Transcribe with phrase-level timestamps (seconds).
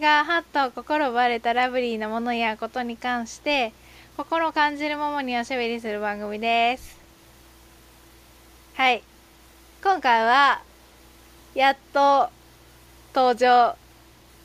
[0.00, 3.72] がハッと心奪われたラブリーなものやことに関して
[4.16, 6.98] 心を感じるままにおしゃべりする番組です。
[8.74, 9.02] はい。
[9.82, 10.62] 今回は
[11.54, 12.30] やっと
[13.14, 13.76] 登場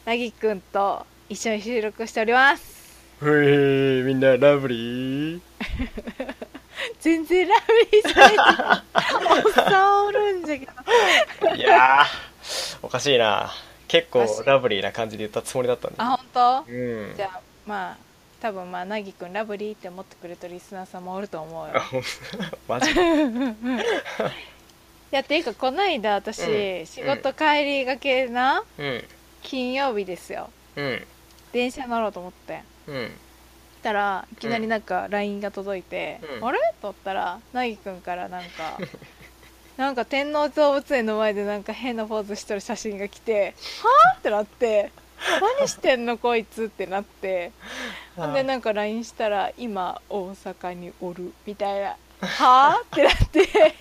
[0.05, 3.07] なぎくんと一緒に収録しております。
[3.19, 5.41] ふいみんなラブリー？
[6.99, 8.35] 全然ラブリーじゃない。
[9.45, 11.55] おっさんおるんじゃけど。
[11.55, 13.49] いやーおかしいな
[13.87, 16.03] 結構ラブリーな感じで言ったつもりだったんだ。
[16.03, 16.71] あ本当？
[16.71, 17.13] うん。
[17.15, 17.97] じゃあまあ
[18.41, 21.73] 多分まあなぎくんラブリーって思ってくれたリスナーさんもおると思うよ。
[22.67, 22.91] マジ？
[22.91, 22.95] い
[25.11, 26.85] やっていうかこないだ私、うん。
[26.85, 29.03] 仕事帰りがけな、うん。
[29.41, 30.49] 金曜日ですよ。
[30.75, 31.07] うん。
[31.53, 32.61] 電車乗ろうと思って。
[32.87, 33.11] うん。
[33.81, 36.47] たらいきなりなんか LINE が届いて、うん。
[36.47, 36.59] あれ？
[36.81, 38.77] と思ったらなぎくんからなんか
[39.77, 44.13] なんか天王動物園の前でなんか変なポーズしとる写真が来ては？
[44.15, 44.91] あってなって
[45.59, 47.51] 何してんのこいつってなって
[48.17, 51.95] ほんでなんか LINE したら今大阪におるみたいな。
[52.21, 52.77] は？
[52.77, 53.75] あってなって。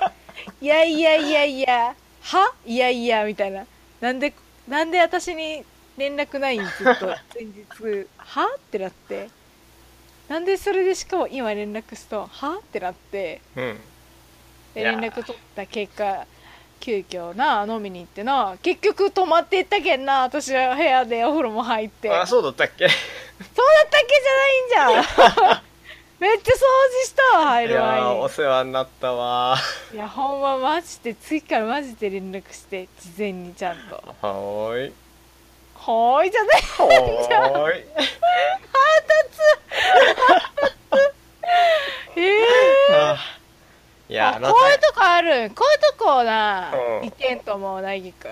[0.61, 1.95] いやいやいやいや。
[2.21, 2.53] は？
[2.67, 3.67] いやいやみたいな。
[4.03, 4.35] なんで
[4.69, 5.65] なんで私に
[5.97, 7.07] 連絡ないんずっと。
[7.35, 8.07] 前日。
[8.19, 8.55] は？
[8.55, 9.31] ってなって。
[10.29, 12.59] なんでそれでしかも今連絡すとは？
[12.59, 13.41] ってなって。
[13.57, 13.81] うん
[14.77, 16.27] で連絡取った結果
[16.79, 22.11] 急遽な飲みに行ってな結局泊まっていったけんな私は部屋でお風呂も入って。
[22.11, 22.87] あそうだったっけ？
[22.89, 24.21] そうだったっけ
[24.77, 25.63] じゃないんじゃん。
[26.21, 29.57] めっちゃ掃除したわ入る前ーお世話になったわ。
[29.91, 33.97] にいやほんまマジで次からマジで連絡して事前にちゃんと。
[33.97, 34.93] はーい。
[35.75, 37.85] はーいじゃないはーい。
[42.17, 42.45] ええ
[42.91, 43.19] あ
[44.09, 45.51] いやあのあこういうとこあるこういう
[45.99, 48.29] とこな、うんいけんと思うなぎく。
[48.29, 48.31] ん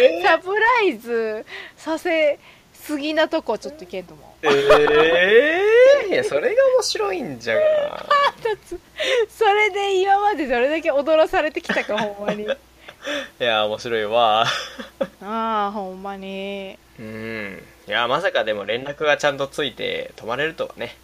[0.00, 1.46] え サプライズ
[1.76, 2.38] させ
[2.72, 4.46] すぎなとこちょっといけんと思う。
[4.46, 8.06] えー、いやそれが面白いんじゃが。
[9.28, 12.44] それで今までどれだけ踊らされてきたかほんまに。
[13.40, 14.44] いや面白いわ。
[15.22, 16.78] ああほんまに。
[16.98, 17.62] うん。
[17.86, 20.96] いやまさかでも連絡がちゃんとついて泊まれるとはね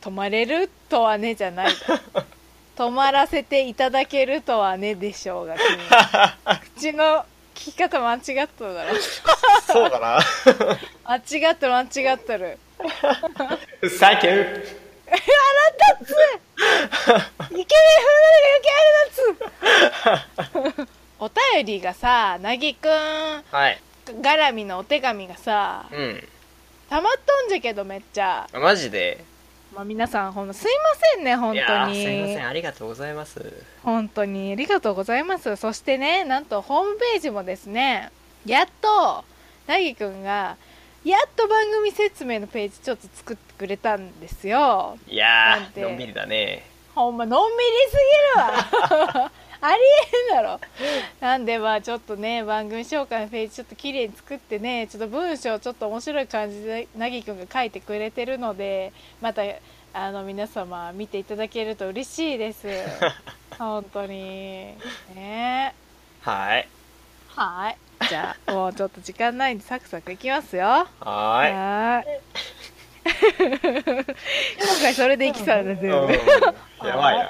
[0.00, 1.72] 泊まれるとはねじゃない。
[2.76, 5.78] 泊まらせていただけるとはねでしょうが君。
[6.76, 7.24] 口の
[7.54, 8.94] 聞き方間違っとるだろ。
[9.66, 10.18] そうかな。
[11.04, 12.58] 間違っとる間違っとる。
[13.98, 14.86] サンキュー
[17.50, 17.70] イケメン風の
[18.52, 18.68] 余計
[20.10, 20.88] なつ。
[21.18, 22.92] お便りがさなぎくん。
[23.50, 23.80] はい。
[24.06, 26.28] 絡みのお手紙がさうん。
[26.90, 28.46] たまっとんじゃけどめっちゃ。
[28.52, 29.24] マジで？
[29.76, 30.70] まあ、皆さんほんますいま
[31.16, 33.52] せんね本当ーすいませにんありがとうございます。
[33.82, 35.54] 本当にありがとうございます。
[35.56, 38.10] そしてねなんとホームページもですね
[38.46, 39.22] やっと
[39.66, 40.56] なぎくんが
[41.04, 44.96] やっと番組説明のページちょっと作ってくれたんですよ。
[45.06, 46.64] いやーのんびりだね。
[46.94, 47.96] ほんまのんびりす
[48.96, 49.30] ぎるわ。
[49.60, 49.82] あり
[50.30, 50.60] えんだろ。
[51.20, 59.42] なんでまあちょっとね番組紹介のページちょっと綺麗に作ってねちょっと文章ちょっと面白い感じでなぎくんが書いてくれてるのでまた
[59.98, 62.68] あの皆様見ていただけると嬉しいです。
[63.58, 64.74] 本当に。
[65.14, 65.74] ね。
[66.20, 66.68] はい。
[67.34, 67.78] はい。
[68.06, 70.86] じゃあもうちょっと時間ないんでサクサクいきますよ。
[71.00, 72.20] はい。
[73.40, 74.04] 今
[74.82, 76.16] 回それでいきそうだ全部ーい、
[76.82, 77.28] うん、やばい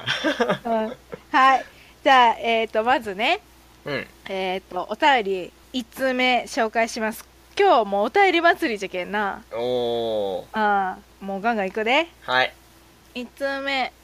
[0.65, 0.97] うん。
[1.31, 1.65] はい。
[2.03, 3.39] じゃあ、えっ、と、まずね、
[3.85, 4.07] なうん。
[4.29, 7.36] えっ、と、お便り1通目紹介します。
[7.58, 9.43] 今日もうお便り祭りじゃけんな。
[9.50, 12.06] おおああ、もうガンガンいくで。
[12.23, 12.53] はい
[13.14, 13.94] 1通目、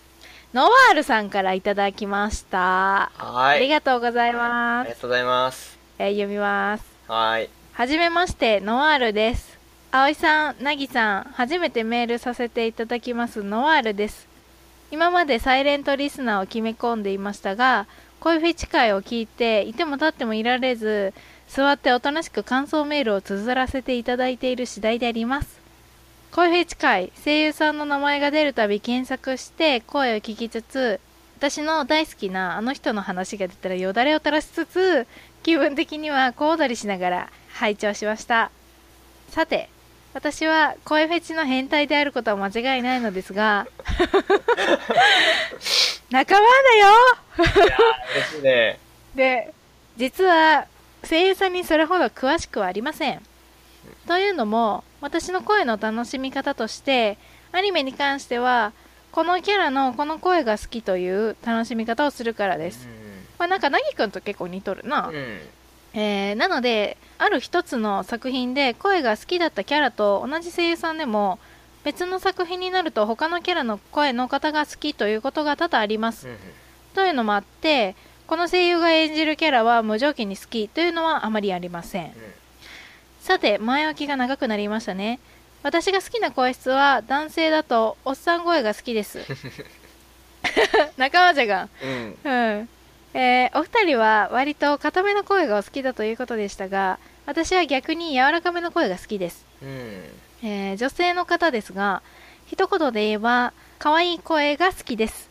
[0.54, 3.12] ノワールさんからいただきました。
[3.14, 4.86] はいありがとうございます。
[4.86, 6.84] ありがとうございますえー読みます。
[7.06, 9.58] はいはじめまして、ノワールです。
[9.90, 14.26] 葵さん、なぎさん、初めてメールさせていただきます、ノワールです。
[14.90, 17.86] 今までサイレントリスナーを決め込んでいましたが、
[18.20, 21.12] 恋フェチ会を聞いて、いても立ってもいられず、
[21.54, 25.60] 座っておとなしく感想メールを綴らせていただいている次第であります。
[26.30, 30.98] 恋フェチ会、声優さんの名前が出るたび検索して声を聞きつつ、
[31.36, 35.06] 私の大好きなあの人の話が出たらよだれを垂らしつつ、
[35.42, 38.50] 気分的には小躍りしながら拝聴しました。
[39.28, 39.68] さて、
[40.14, 43.66] 私は声フェチの変態であることは間違いないのですが、
[46.08, 46.48] 仲間だよ
[47.36, 47.48] いやー
[48.14, 48.78] 嬉しいね
[49.14, 49.52] で、
[49.98, 50.66] 実は
[51.08, 53.22] 声優さんにそれほど詳しくはありません。
[54.06, 57.18] というのも、私の声の楽しみ方として、
[57.52, 58.72] アニメに関しては、
[59.10, 62.88] このキャラのこの声が好きという楽しみ方をするからです。
[63.36, 65.08] これなんか、なぎくんと結構似とるな。
[65.08, 65.40] うん、うん、
[65.94, 71.38] えーなのである一つの作品で声が好きだったキャラと同じ声優さんでも
[71.84, 76.38] 別の作品になると他のキャラの声の方が好きということが多々ありますうんうん
[76.94, 77.96] というのもあって
[78.26, 82.12] この声優が演じるキャラは無条件に好きというのはあまりありません。
[83.20, 85.20] さて前置きが長くなりましたね。
[85.62, 89.20] 私が好きな声質は男性だとおっさん声が好きです。
[90.96, 91.68] 仲間じゃが。
[91.82, 92.16] うん。
[92.24, 92.30] う
[92.60, 92.68] ん。
[93.14, 99.68] えーお二人は割と固めの声がお好きだということでしたが私は逆に柔らかめの声が好きです、うん。
[100.42, 102.00] えー女性の方ですが
[102.46, 105.28] 一言で言えば可愛い声が好きです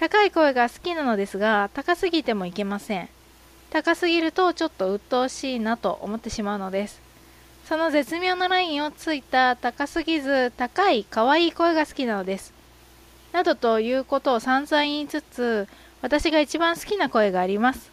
[0.00, 3.10] 高い声が好きなのですが高すぎてもいけません。
[3.68, 7.02] 高すぎるとちょっと鬱陶しいなと思ってしまうのです。
[7.66, 12.54] その絶妙なラインをついた高すぎず高い可愛い声が好きなのです。
[13.32, 15.68] などということを散々言いつつ
[16.00, 17.90] 私が一番好きな声があります。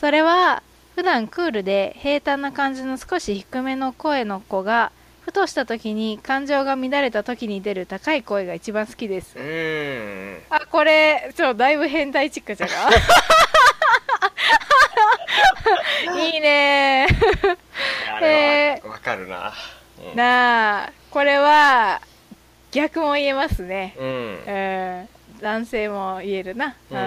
[0.00, 0.62] それは
[0.94, 4.92] 普段クールで平坦な感じの少し低めの声の子が
[5.28, 9.38] ふとした時に感情が乱れた時に出る高い声が一番好きです。
[9.38, 10.38] うん。
[10.48, 12.72] あこれちょだいぶ変態チックじゃが？
[16.18, 17.06] いいね。
[18.16, 19.52] あれはわかるな。
[20.10, 20.16] うん。
[20.16, 22.00] なあこれは
[22.70, 23.94] 逆も言えますね。
[23.98, 24.08] うん。
[24.46, 25.08] うん。
[25.42, 26.74] 男性も言えるな。
[26.90, 27.02] ううんん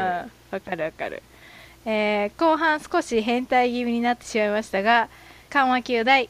[0.51, 1.23] わ、かるわかる、
[1.87, 5.09] えー後半少し変態気味になってしまいましたが
[5.49, 6.29] 緩和球大、うん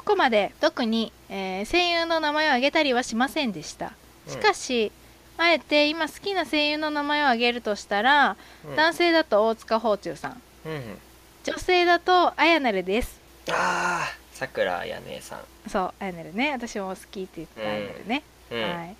[0.00, 3.92] ここまで特に、えー声優の名前を挙げたりはしませんでした。
[4.26, 4.90] しかし、
[5.36, 8.76] あえて今好きな声優の名前を挙げるとしたら、うん。
[8.76, 10.42] 男性だと大塚芳忠さん。
[10.64, 10.98] うんうん。
[11.44, 13.20] 女性だとあやなるです。
[13.50, 15.40] ああさくらやねさん。
[15.70, 16.52] そうあやなるね。
[16.52, 18.62] 私も好きって言ってたあやなるね、うん。
[18.62, 18.96] はい。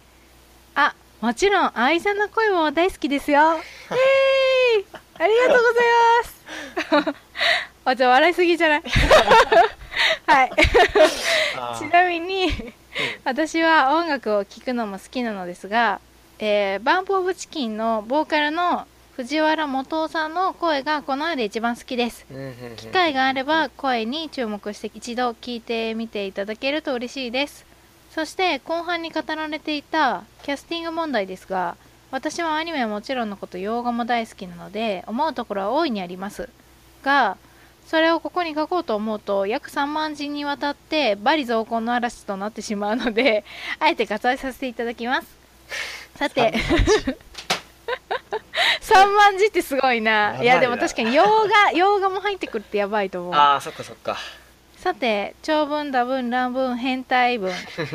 [0.75, 3.41] あ、もちろん、愛さんの声も大好きですよ。
[3.91, 7.17] えー、ありがとうございます。
[7.87, 8.83] あ、じゃあ笑いすぎじゃない？
[10.31, 10.51] はい。
[11.57, 12.49] あちなみに、
[13.25, 16.01] 私は音楽を聴くのも好きなのですが、
[16.39, 18.87] えーバンプ・オブ・チキンのボーカルの
[19.17, 22.27] 藤原元さんの声がこの世で一番好きです。
[22.77, 27.67] 機機会があれば声に注目して一度聞いてみていただけると嬉しいです。
[28.15, 31.77] そして後半に語られていたキャスティング問題ですが
[32.11, 36.49] 私はアニメはもちろんのこと洋画も大好きなので思うところは大いにあります。
[37.03, 37.37] が
[37.87, 43.45] それをここに書こうと思うと約3万字にわたって罵詈雑言の嵐となってしまうので
[43.81, 45.29] あえて割愛させていただきます。
[46.17, 46.53] さて
[48.81, 50.43] 3万字ってすごいな。
[50.43, 53.35] いやでも確かに洋画 洋画も入ってくるってやばいと思う。
[53.35, 54.17] ああそっかそっか。
[54.77, 57.53] さて長文多文乱文変態文。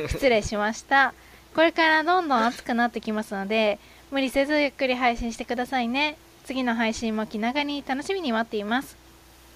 [0.09, 1.13] 失礼しました。
[1.53, 3.79] これからどんどん暑くなってきますので
[4.11, 6.17] 無理せずゆっくり配信してくださいね。
[6.45, 8.95] 次の配信も気長に楽しみに待っています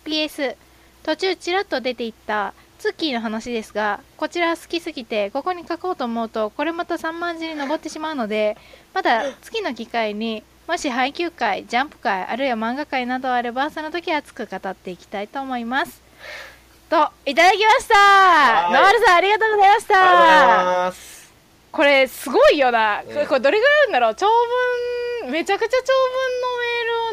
[0.05, 0.55] PS
[1.03, 8.57] 途中ちらっと出ていったツッキーの話ですがこちら好きすぎてここに書こうと思うとこれまた3万字に上ってしまうので
[8.93, 16.01] まだ次の機会にもし配給会ジャンプ会あるいは漫画会などあればその時熱く語っていきたいと思います。
[16.89, 17.95] といただきました。
[17.95, 18.73] はい。
[18.73, 20.93] ノワルさんありがとうございました。
[21.71, 23.07] これすごいよな、うん。
[23.07, 24.15] これこれどれぐらいあるんだろう？
[24.15, 24.25] 長
[25.23, 25.93] 文めちゃくちゃ長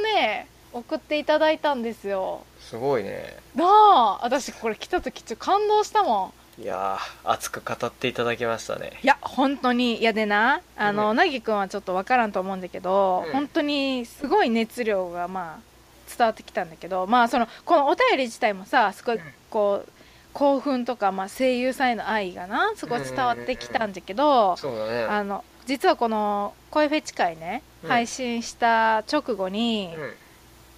[0.00, 3.37] 文のメールをね送っていただいたんですよすごいね。
[3.55, 6.63] なあ私これ来た時ちょっと感動したもん。
[6.63, 8.99] いやー熱く語っていただきましたね。
[9.03, 9.99] いや本当に。
[9.99, 13.33] いやでなあの、うなぎくんはちょっとわからんと思うんだけど、うん。
[13.33, 19.23] 本当にすごい熱量がまあ伝わってきたんだけどまあそのこのお便り自体もさすごいうん。
[19.51, 19.89] こう
[20.33, 25.05] 興奮とか、まあ、声優さんへの愛がなすごい伝わってきたんだけど、そうだね。
[25.05, 27.89] あの実はこの声フェチ会ね、うん。
[27.89, 30.15] 配信した直後に、うん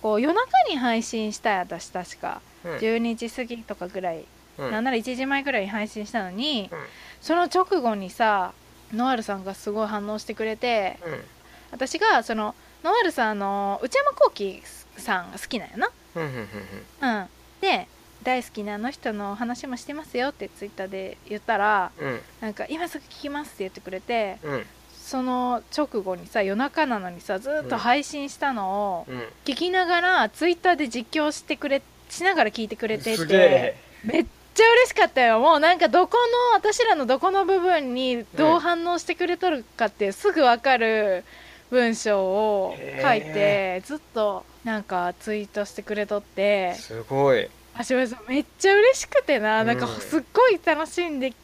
[0.02, 2.76] こう夜中に配信したい私確か、うん。
[2.76, 4.24] 12時過ぎとかぐらい、
[4.58, 4.70] うん。
[4.70, 6.78] なんなら1時前ぐらいに配信したのに、うん。
[7.20, 8.52] その直後にさ
[8.92, 11.20] ノアルさんがすごい反応してくれてうん。
[11.72, 14.62] 私がそのノアルさんあの内山聖輝
[14.96, 15.90] さんが好きなんやな。
[16.14, 17.28] うん。
[17.60, 17.88] で
[18.22, 22.20] 大好きなあの人の話もしてますよってツイッターで言ったらうん。
[22.40, 24.66] なんか今すぐ聞きますって言ってくれてうん
[25.08, 29.20] その直後にさ夜中なのにさずっと配信したのをうん。
[29.46, 33.76] 聞きながらツイッターで実況してくれしながら聞いてくれててえ。
[34.04, 35.40] めっちゃ嬉しかったよ。
[35.40, 36.18] もうなんかどこ
[36.52, 41.24] の私らのどこの部分にどう反応してくれとるかってすぐ分かる
[41.70, 46.74] 文章を書いてへずっとなんかツイートしてくれとって。
[46.74, 47.48] すごい。
[47.74, 49.64] あしばさんめっちゃ嬉しくてな。
[49.64, 50.00] なんかうん。
[50.02, 51.34] すっごい楽しんでも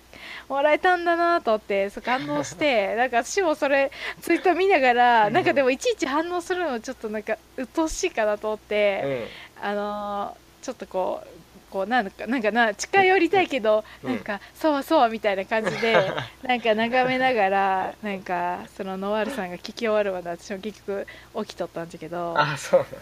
[0.63, 5.33] らえたんだなと思ってそう感動して なんか私もそれツイッター見ながらうん。
[5.33, 9.29] なんかでもいちいち反応するのちょっとなんか鬱陶しいかなと思って。
[9.61, 9.69] うん。
[9.69, 11.29] あのーちょっとこう
[11.71, 14.11] こうなんかなんかな近寄りたいけど、うん。
[14.11, 15.95] なんかそうそうみたいな感じで
[16.43, 21.07] なんか眺めながらなんかそのノワールさんが聞き終わるまで私も結局
[21.45, 22.99] 起きとったんだけど、あそうなんだ。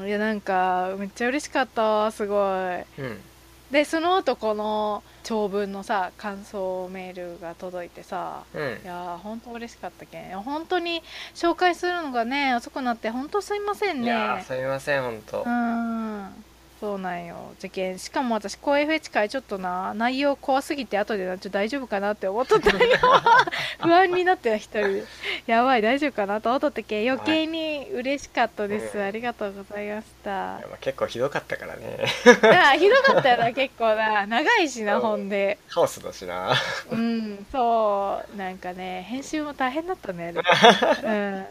[0.00, 3.02] うんいやなんかめっちゃ嬉しかったすごい。
[3.02, 3.20] うん
[3.70, 8.60] でその後この長文のさ感想メールが届いてさうん。
[8.60, 10.42] いやー本当嬉しかったけん。
[10.42, 11.02] 本当に
[11.34, 15.42] 紹介するのがね遅くなって本当すいませんいやすみません本当。
[15.44, 16.44] うん
[16.78, 17.36] そうなんよ。
[17.58, 17.98] 受験。
[17.98, 22.88] しかも私声フェチ会ちょっとな内容怖すぎて後でなちょっと大丈夫かなって思っとったんよ。
[23.80, 25.04] 不安になってた一人で。
[25.46, 27.02] やばい大丈夫かなと思っとったけ？
[27.04, 30.30] ん余計に嬉しかったです、はいありがとうございました。
[30.30, 31.98] まあ結構ひどかったからね。
[32.42, 34.26] あひどかったよな結構な。
[34.26, 34.98] 長いしなう。
[34.98, 35.58] んほんで。
[35.70, 36.52] カオスだしな。
[36.90, 38.36] うんそう。
[38.36, 40.34] なんかね編集も大変だったね
[41.02, 41.46] うん。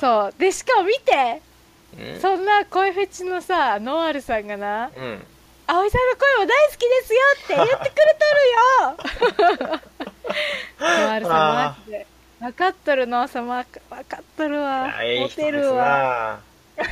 [0.00, 0.34] そう。
[0.38, 1.47] でしかも見てうん
[2.20, 5.26] そんな声フェチのさノワールさんがなうん
[5.66, 8.24] 「葵さんの声も大好きですよ」って言ってくれと
[9.24, 9.28] る
[9.66, 9.80] よ。
[10.80, 12.06] ノワールさんマジで。
[12.40, 14.92] 分かっとるのさま分かっとるわ。
[15.18, 16.38] モテるわ。
[16.76, 16.78] な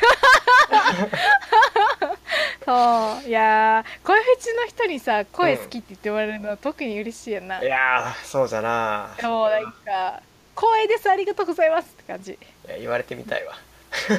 [2.65, 3.29] そう。
[3.29, 7.47] いやー声フェチの人にさ声好きって言ってもらえるのは特に嬉しいやん。
[7.47, 9.15] な、いやーそうじゃな。
[9.21, 10.21] そうなんか
[10.57, 11.09] 光栄です。
[11.09, 12.33] ありがとうございますって感じ。
[12.33, 12.39] い
[12.69, 13.55] や言われてみたいわ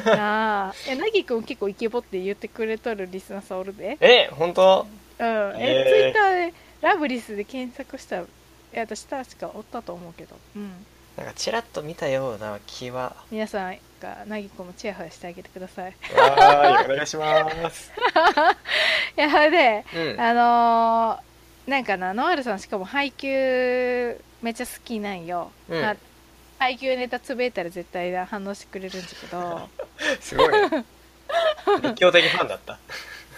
[0.05, 3.97] なあえなぎくん結構イケボって言ってくれとるリスナーさんおるで。
[3.99, 4.87] え本当？
[5.19, 5.25] うん。
[5.25, 5.89] え、へー。
[5.89, 8.25] ツイッターでラブリスで検索したら
[8.73, 10.35] え私確かおったと思うけど。
[10.55, 10.85] うん。
[11.17, 13.15] なんかちらっと見たような気は。
[13.31, 15.95] 皆さんがなぎくんもチヤホヤしてあげてください。
[16.15, 17.91] わーいお願いします。
[19.17, 19.83] いやで。
[19.95, 20.21] うん。
[20.21, 21.27] あのー
[21.67, 25.81] なんかなノアルさんしかも配給めっちゃ好きなんよ、うん。
[25.81, 25.95] まあ
[26.59, 29.69] 配給ネタつぶえたら絶対な反応してくれるんだけど。
[30.19, 30.85] すごいね。
[31.81, 32.79] 熱狂的ファンだった。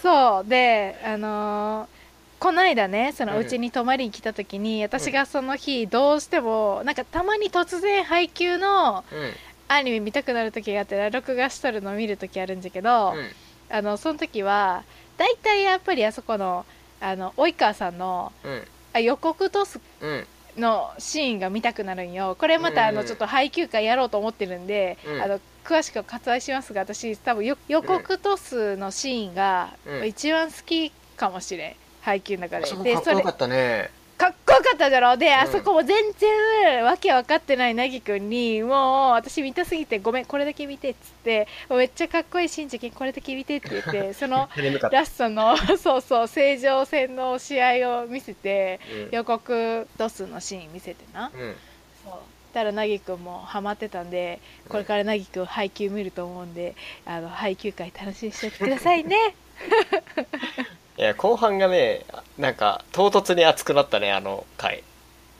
[0.01, 0.49] そう。
[0.49, 1.99] であのー
[2.39, 9.33] こないだねそのうんうちに泊まりに来た時に、私がその日どうしてもなんかたまに突然配給のうん。
[9.71, 13.29] アニメ見たくなる時があって録画しとるのを見る時あるんだけど、うん。
[13.69, 14.83] あのその時は
[15.17, 16.65] 大体やっぱりあそこの
[16.99, 18.67] あの及川さんのうん。
[18.93, 20.27] あ予告トスうん
[20.59, 22.35] のシーンが見たくなるんよ。
[22.39, 25.21] これまたあのうんちょっと配給会やろうと思ってるんで、うん。
[25.21, 30.07] あの詳しく割愛しますが私多分よ予告トスのシーンがうん。
[30.07, 31.75] 一番好きかもしれん。
[32.01, 32.65] 配給の中で。
[32.65, 33.89] そこでそれかっこよかったね
[34.19, 35.15] かっこよかっただろ？
[35.17, 35.39] で、ん。
[35.39, 44.49] あそこも全然わけ分かってないなぎくんにもう私見たすぎてごめんこれだけ見てっつってめっちゃかっこいいしんじきこれだけ見てって言って その
[44.91, 49.15] ラストの そうそう正常戦の試合を見せてうん。
[49.15, 51.31] 予告ドスのシーン見せてな。
[51.33, 51.55] うん。
[52.03, 52.13] そう。
[52.53, 59.35] たらなぎくんもハマってたんでこれからなぎくん配給見ると思うんであの配給会楽しみにしておいてくださいね
[60.99, 62.05] いや後半がね
[62.37, 64.83] なんか唐突に熱くなったねあの回。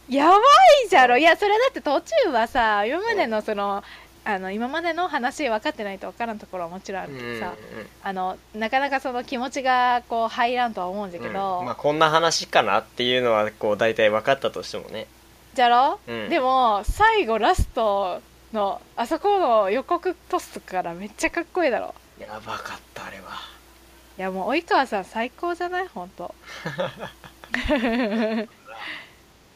[0.08, 0.38] やば
[0.86, 1.18] いじゃろ。
[1.18, 3.84] いやそれだって途中はさ今までのその
[4.24, 7.56] あの今までの話分かってないと分からんところはもちろんあるけどさ、
[8.04, 11.30] あのなかなかその気持ちがこう入らんとは思うんだうんうん。
[11.30, 15.08] けど、まあこんな話かなっていうのはこう大体分かったとしてもね。
[15.56, 16.30] じゃろ、うん。
[16.30, 18.22] でも最後ラスト
[18.54, 21.94] のあそこの予告トスからめっちゃかっこいいだろ。
[22.18, 23.59] やばかったあれは
[24.20, 25.88] いやもう及川さん最高じゃない？
[25.88, 26.36] 本当。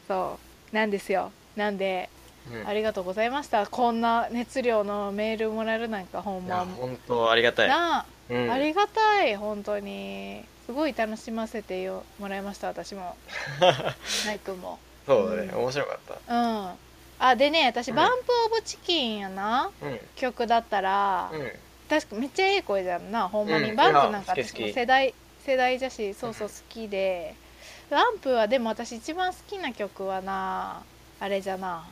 [0.08, 0.38] そ
[0.72, 0.74] う。
[0.74, 1.30] なんですよ。
[1.54, 2.08] なんで
[2.50, 3.66] うんありがとうございました。
[3.66, 6.64] こんな熱量のメールもらえるなんかほんま。
[6.78, 7.68] 本当ありがたい。
[7.68, 8.50] なあ、うん。
[8.50, 9.36] ありがたい。
[9.36, 10.44] 本当に。
[10.66, 13.16] すごい楽しませてよもらいました私も。
[14.24, 14.78] ナイ君も。
[15.06, 15.58] そうだねうん。
[15.60, 16.34] 面白かった。
[16.34, 16.70] うん。
[17.18, 17.96] あでね私、うん。
[17.96, 19.70] バンプ・オブ・チキンやな。
[19.82, 20.00] うん。
[20.16, 21.52] 曲だったら、うん
[22.00, 23.28] 確かめっちゃええ声だよな。
[23.28, 23.76] ほんまに、うん。
[23.76, 25.14] バンプなんか私も世代
[25.46, 27.34] 世代じゃしそうそう好きで、
[27.90, 30.82] バンプはでも私一番好きな曲はな
[31.20, 31.84] あれじゃな。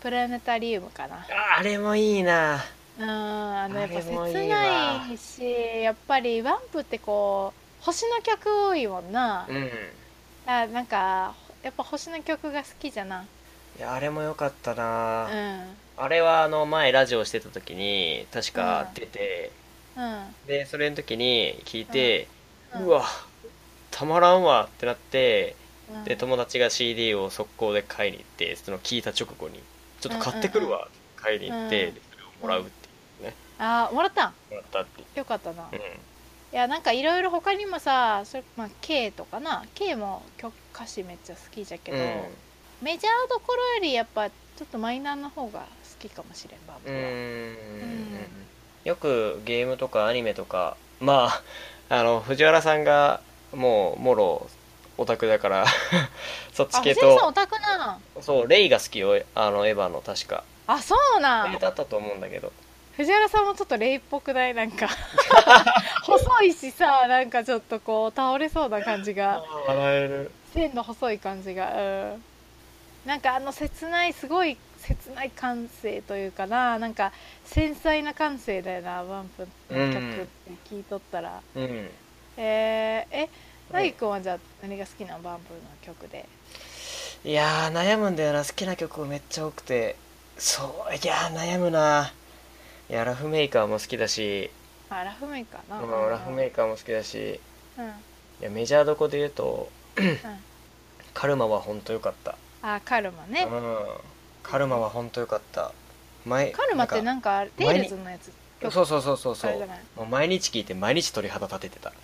[0.00, 1.16] プラネタリウムかな。
[1.16, 2.64] ああれもいいな。
[3.00, 4.28] うんあのやっぱ切わ。
[4.28, 5.42] ないし
[5.82, 9.70] やっぱりバンプってこう星の曲多いもんな、うん。
[10.46, 13.24] あなんかやっぱ星の曲が好きじゃな。
[13.78, 19.50] いやあれも良かったな、うんあれはあの前ラジオしてた時に確か出て、
[19.96, 20.34] うん。
[20.46, 22.28] でそれの時に聞いて、
[22.74, 22.88] ううん。
[22.88, 23.04] わ
[23.90, 25.56] たまらんわってなって
[25.92, 26.04] うん。
[26.04, 29.60] で友達が CD を速攻で買いに行ってその聞いた直後に
[30.00, 32.90] ちょっと買ってくるわって買いに行って、それをもらうってい
[33.22, 33.34] うね。
[33.58, 34.32] あもらったん？
[34.50, 36.56] もらったってよかったな、いうん。
[36.56, 39.64] やなんかいろいろ他にもさそれ、まあ、K とかな。
[39.74, 41.98] K も曲歌詞めっちゃ好きじゃけど、
[42.80, 45.66] メジャーどころよりやっぱちょっとマイナーの方が好
[45.98, 47.04] きかもしれんバンプは、うん。
[47.04, 47.52] うん
[48.14, 48.26] ん
[48.84, 51.42] よくゲームとかアニメとかまあ
[52.00, 53.20] あの藤原さんが
[53.52, 54.48] もうもろ
[54.96, 55.66] オタクだから
[56.52, 57.00] そっちあ系と。
[57.00, 60.44] 藤原さんオタクなそうレイが好きよあのエヴァの確か。
[60.66, 61.58] あそうなん。
[61.58, 62.52] だったと思うんだけど。
[62.96, 64.54] 藤原さんもちょっとレイっぽくない？
[64.54, 64.88] なんか。
[66.02, 69.42] 細いしさなんかちょっとこう倒れそうな感じが。
[69.66, 70.30] 笑える。
[70.52, 71.72] 線の細い感じが。
[71.74, 72.24] うん。
[73.06, 74.56] なんかあの切ないすごい
[74.88, 77.12] 切ない感性というかななんか
[77.44, 81.88] 繊細な感性だよなワンプの曲って聞いとったら、うん。
[82.36, 83.28] えー、え
[83.72, 86.26] なぎくんはじゃあ何が好きなのバンプの曲で？
[87.24, 89.96] いやー悩むんだよな好きな曲めっちゃ多くて。
[90.38, 92.12] そういやー悩むな。
[92.88, 94.50] いやラフメーカーも好きだし、
[94.88, 97.40] あラフメーカーな、うん、ラフメーカーも好きだし。
[97.76, 97.90] うん、うん
[98.40, 99.68] いやメジャーどこで言うと
[101.12, 102.36] カルマは本当良かった。
[102.62, 103.76] あカルマね、うん
[104.50, 105.72] カルマは本当良かった。
[106.24, 108.32] 前カルマってなんかテールズのやつ？
[108.60, 108.72] 曲？
[108.72, 109.52] そうそうそうそうそう。
[109.96, 111.90] もう毎日聞いて毎日鳥肌立ててた。
[111.90, 111.96] テ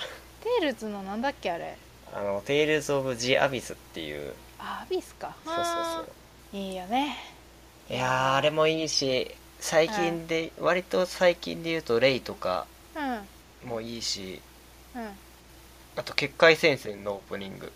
[0.61, 1.77] ールズのなんだっけあれ？
[2.13, 4.35] あの「テイルズ・オブ・ジ・アビス」っていう。
[4.59, 5.35] あアビスか。
[5.45, 6.57] そうそうそう。
[6.57, 7.17] いいよね。
[7.91, 12.67] いやーあれもいいし最近で、割と最近で言うと「レイ」とか
[13.65, 13.69] うん。
[13.69, 14.41] もいいし。
[14.95, 15.09] うん。
[15.97, 17.73] あと「血界戦線」のオープニング。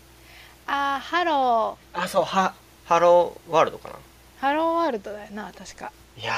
[0.67, 2.03] あーハロー。
[2.03, 2.53] あそうは
[2.85, 3.95] ハローワールドかな
[4.39, 5.91] ハローワールドだよな確か。
[6.17, 6.33] いや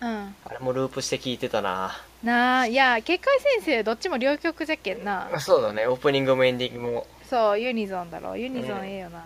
[0.00, 0.08] うん。
[0.08, 1.92] ーあれもループして聞いてたな。
[2.22, 5.28] なあいや結界先生どっちも両曲じゃけんな。
[5.40, 5.86] そうだね。
[5.86, 7.06] オープニングもエンディングも。
[7.28, 8.36] そうユニゾンだろ。
[8.36, 8.80] ユニゾうん。
[8.82, 9.24] ンええよな、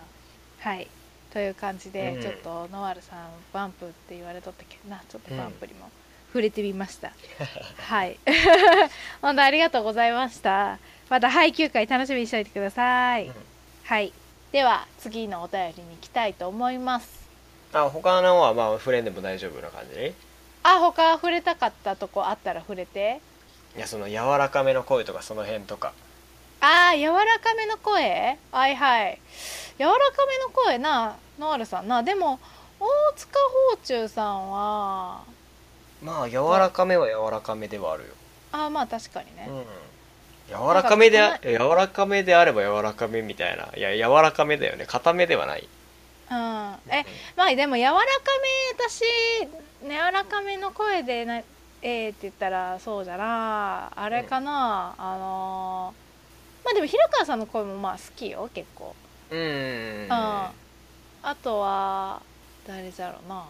[0.60, 0.88] はい。
[1.32, 2.22] という感じで、うん。
[2.22, 5.02] ちょっとノワールさんバンプって言われとったけどな。
[5.08, 5.88] ちょっとバンプにも
[6.28, 7.12] 触れてみました、
[7.78, 8.18] はい。
[9.22, 10.78] 本当ありがとうございました。
[11.08, 13.34] また配給会楽しみにしておいてください、うん。
[13.84, 14.12] はい。
[14.50, 17.23] では次のお便りに行きたいと思います
[17.74, 19.98] あ他のはまあ触れんでも大丈夫な感じ？
[19.98, 20.14] ね
[20.62, 23.20] あ他触れたかったとこあったら触れて。
[23.76, 25.92] いやその柔らかめの声とかその辺とか。
[26.60, 28.38] あー柔らかめの声？
[28.52, 29.20] はいはい。
[29.78, 31.88] 柔らかめの声なノアルさん。
[31.88, 32.38] なでも
[32.80, 33.38] 大塚
[33.72, 35.22] 芳忠さんは。
[36.02, 38.10] まあ柔らかめは柔らかめではあるよ。
[38.52, 39.64] あーまあ確かにね、うん。
[40.48, 43.68] 柔らかめで柔らかめであれば柔らかめみたいな。
[43.76, 44.86] いや柔らかめだよね。
[44.86, 45.68] 固めではない
[46.30, 46.36] うん。
[46.92, 47.04] え
[47.36, 48.00] まあでも柔らか
[48.76, 49.02] め私
[49.82, 51.42] 柔らかめの声でな
[51.82, 58.94] えー、って言ったらそうじゃなあれかな、あのーまあでも平川さんの声もまあ好きよ結構。
[59.30, 60.54] うんうんあ
[61.42, 62.22] とは
[62.66, 63.44] 誰だろうな。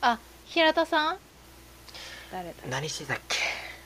[0.00, 1.18] あ平田さん？
[2.32, 3.36] 誰だ何してたっけ？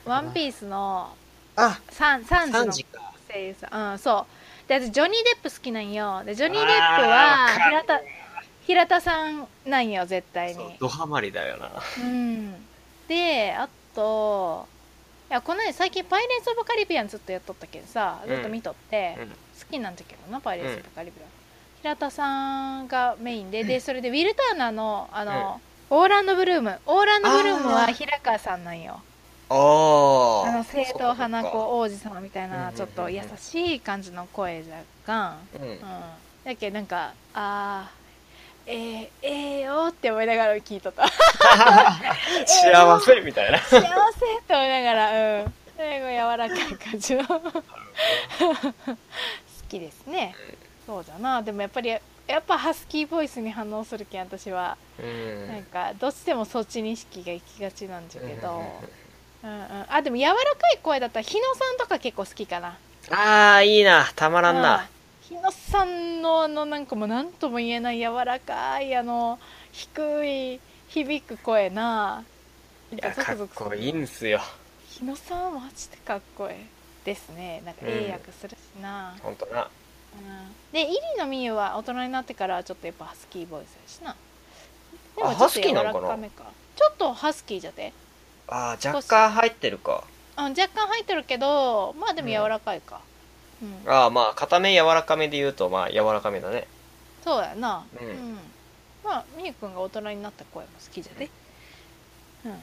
[0.05, 1.15] ワンピースの
[1.55, 3.13] あサンサンジの3時か。
[3.31, 3.91] 声優さん。
[3.91, 4.25] うんそ
[4.65, 4.67] う。
[4.67, 6.23] で私ジョニー・デップ好きなんよ。
[6.25, 8.01] でジョニー・デップは平田
[8.65, 10.75] 平田さんなんよ絶対に。
[10.79, 11.69] ドハマりだよな。
[11.99, 12.55] うん。
[13.07, 14.67] であと
[15.29, 19.27] いやこの間最近「パイレーツ・オブ・カリビアン」ずっとやっとったけんさずっと見とって、うん。
[19.29, 19.35] 好
[19.69, 21.27] きなんだけどな「パイレーツ・オブ・カリビアン」
[21.81, 26.79] 平田さんがメインででそれでウィル・ターナーのあの、オーランド・ブルーム。
[26.85, 29.01] オーランド・ブルームは平川さんなんよ。
[29.49, 31.49] あああの正統花子
[31.79, 32.75] 王子様みたいうんうんうんうなん。
[32.75, 35.31] ちょっと優しい感じの声じゃが。
[35.31, 35.69] ん、うん。
[35.69, 35.79] うん、
[36.45, 38.02] だけどなんかあー
[38.65, 41.07] えー、えーよって思いながら聞いとった。
[42.45, 43.59] 幸せみたいな。
[43.59, 43.81] 幸せっ
[44.47, 45.53] て思いながらうん。
[45.75, 47.25] 最後柔らかい感じの。
[47.25, 47.43] 好
[49.67, 50.35] きですね。
[50.85, 51.41] そうだな。
[51.41, 51.99] でもやっぱりや
[52.39, 55.47] っぱハスキーボイスに反応するけん私は、うん。
[55.47, 58.63] なんかどうしてもそっちに意識が行きがちなんじゃけど、
[59.43, 59.49] うん。
[59.49, 60.41] うんあでも柔らか
[60.73, 62.77] い声だったら日野さんとか結構好きかな。
[63.11, 64.09] ああいいな。
[64.15, 64.61] たまらんうん。
[64.61, 64.87] な
[65.29, 69.39] 日野さんのあのなんかもう何とも言えない柔らかいあの
[69.71, 70.59] 低い
[70.89, 72.23] 響く声な
[72.91, 74.39] いやかっこいいんすよ。
[74.89, 76.55] 日野さんはマジでかっこいい。
[77.05, 77.61] ですね。
[77.65, 79.35] なんかうんええ役するしな、ほん。
[79.35, 79.65] となう
[80.17, 80.55] ん。
[80.71, 84.15] で入野美優は大人になってからちょっとやっぱハスキーボイスやしな。
[85.15, 86.01] であもちょっと柔ハスキーなんかな？
[86.01, 86.43] らかめか
[86.75, 87.93] ちょっとハスキーじゃて。
[88.47, 90.03] ああ若干入ってるか。
[90.35, 92.97] あ若干入ってるけどまあでも柔らかいか。
[92.97, 93.01] うん、
[93.85, 96.67] ああまあ固め柔らかめで言うとまあ柔らかめだね。
[97.23, 97.85] そうやな。
[97.99, 98.37] うん。
[99.03, 101.29] まあみゆくんが大人になった声も好きじゃで
[102.45, 102.51] うん。
[102.51, 102.59] うん。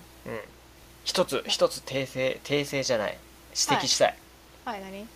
[1.04, 3.18] 一つ一つ訂正訂正じゃない。
[3.50, 4.16] 指摘したい、
[4.64, 4.80] はい。
[4.80, 5.06] 何？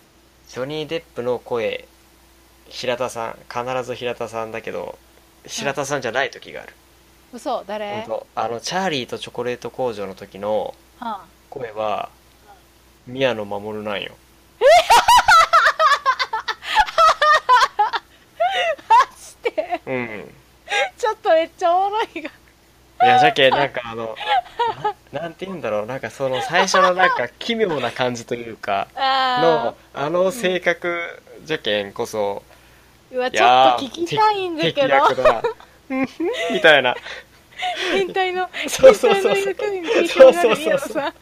[0.49, 1.87] ジョニー・デップの声
[2.67, 4.97] 平田さん必ず平田さんだけど
[5.45, 6.73] 平田さんじゃない時がある、
[7.33, 8.01] 嘘誰？
[8.01, 11.25] ほんとあのチャーリーとチョコレート工場の時のはあ。
[11.49, 12.09] 声は
[13.07, 14.11] 宮野真守なんよ。
[14.11, 14.13] し
[19.87, 20.31] うん。
[20.97, 22.29] ちょっとめっちゃおもろいが。
[23.03, 24.15] いやじゃけなんかあの
[25.11, 25.85] ななんて言うんだろう。
[25.85, 34.95] なんかその最初のなんか奇妙な感じというかあのあの性格じゃけんこそ、ーうわちょっと聞きたいんだけど。
[36.51, 36.95] みたいな。
[37.93, 41.13] 変態のそうそうそう変態の役に聞いてもらえるよそうそうそうさ。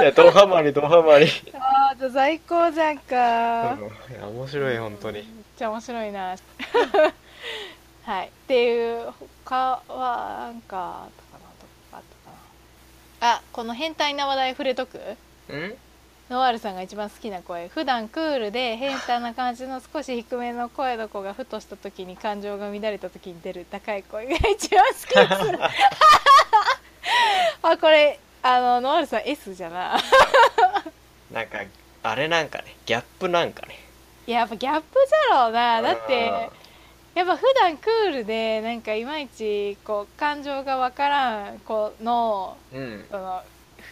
[0.00, 3.72] いやドハマりドハマり、あーじゃあ最高じゃんか。
[3.72, 4.16] うん。
[4.16, 5.16] いや面白い本当に。
[5.16, 5.24] めっ
[5.56, 6.36] ちゃ面白いな
[8.06, 8.28] はい。
[8.28, 9.12] っていう
[9.44, 11.50] 他はなんかあったかな。
[11.58, 12.36] とかあったか
[13.26, 13.32] な。
[13.34, 15.00] あこの変態な話題触れとく？
[15.48, 15.74] うん？
[16.30, 17.68] ノワールさんが一番好きな声。
[17.68, 25.62] 普段クールで変態な感じの少し低めの声の子がふとした時に感情が乱れた時に出る高い声が一番好きです。
[27.62, 29.98] あこれあのノワールさん S じゃな。
[31.32, 31.58] なんか
[32.02, 32.76] あれなんかね。
[32.86, 33.78] ギャップなんかね。
[34.26, 35.82] いややっぱギャップじゃろうな。
[35.82, 36.50] だって
[37.16, 43.04] やっぱ普段クールでなんかいまいちこう感情がわからん子のうん。
[43.10, 43.42] その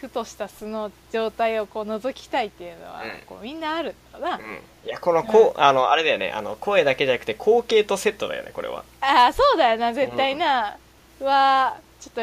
[0.01, 3.09] ふとした素の状態をこう覗きたいっていうのは、うん。
[3.25, 4.43] こうみんなあるんだな、うん。
[4.85, 6.31] いやこのこう、あのあれだよね。
[6.31, 8.83] あの声だけじゃなくて光景とセットだよねこれは。
[9.01, 10.77] ああそうだよな絶対な、
[11.19, 12.21] うわちょっと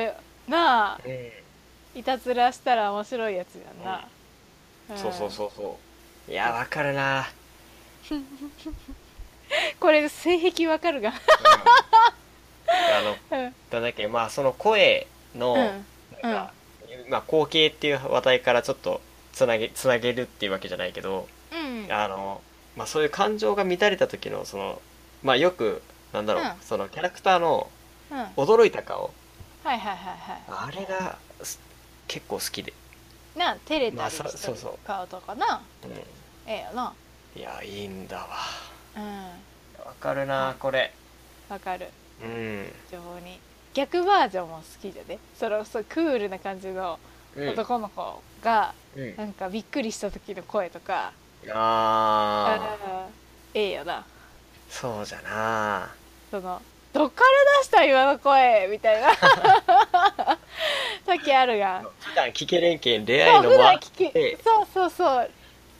[0.50, 1.98] なあうん。
[1.98, 4.06] いたずらしたら面白いやつやんな、
[4.96, 5.78] そうそうそうそ
[6.28, 6.30] う。
[6.30, 7.26] いやわかるな、
[8.10, 8.26] う ん
[9.80, 11.10] これ性癖わかるが。
[11.10, 11.14] うん。
[11.14, 11.16] あ
[13.02, 13.54] のうん。
[13.70, 15.86] なんだっけまあその声の、うん。
[16.22, 16.52] なんか、
[17.08, 19.00] まあ光景っていう話題からちょっと
[19.32, 21.86] つなげつなげるっていうわけじゃないけどうん。
[21.90, 22.40] あの、
[22.76, 24.80] まあ、そういう感情が乱れた時のその
[25.22, 26.52] まあよくなんだろう、うん。
[26.62, 27.70] そのキャラクターの
[28.10, 28.18] うん。
[28.18, 29.12] はい驚いた顔。
[29.64, 31.60] はいはいはあれがす
[32.08, 32.72] 結構好きで、
[33.36, 34.78] いな照れたまありしてるそそうそう。
[34.84, 35.62] 顔とかな。
[35.84, 35.88] う、
[36.46, 36.92] ええよな。
[37.36, 38.26] んいやいいんだわ。
[38.66, 38.71] うん
[39.84, 40.92] わかるなこれ。
[41.48, 41.88] わかる。
[42.22, 43.38] うん、非常に。
[43.74, 45.18] 逆バージョンも好きじゃね。
[45.38, 46.98] そのそうクールな感じの
[47.36, 47.48] うん。
[47.50, 51.12] 男の子が、うん、なんかびっくりした時の声とか。
[51.48, 54.04] ああーええよな。
[54.68, 55.90] そうじゃな。
[56.30, 56.60] その
[56.92, 59.08] どっから出した今の声みたいな。
[61.06, 61.82] 時あるがん。
[62.00, 64.10] 普段聞けれんけん出会そう普いのもあっ段聞き。
[64.12, 65.30] てそうそうそう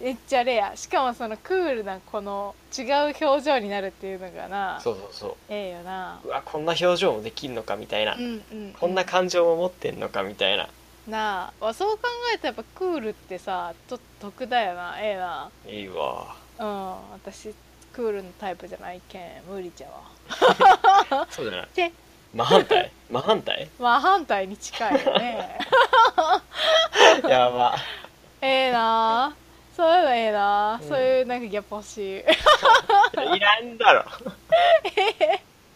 [0.03, 0.77] めっちゃレア。
[0.77, 6.21] しかもそのクールなこの違う表情になるっていうのがなそうそうそええよな。
[6.25, 10.69] ううわこんな表情もできんのかみたいな、うんうんこんな感情も持ってんのかみたいな。
[11.07, 11.73] なあ。
[11.73, 12.03] そう考
[12.35, 14.97] えたらやっぱクールってさちょっと得だよな。
[15.01, 15.51] ええな。
[15.69, 16.35] いいわ。
[16.59, 16.91] うん。
[17.13, 17.55] 私
[17.93, 21.27] クールのタイプじゃないけん無理じゃわ。
[21.31, 21.69] そうじゃない。
[21.75, 21.93] で
[22.35, 22.91] 真反対？
[23.11, 23.69] 真反対？
[23.79, 25.59] まあ反対に近いよね。
[27.29, 27.77] やば。
[28.41, 29.37] ええな
[29.77, 30.89] そういうのええな、うん。
[30.89, 32.19] そういうなんかギャップ欲しい。
[33.37, 34.05] いらんだろ。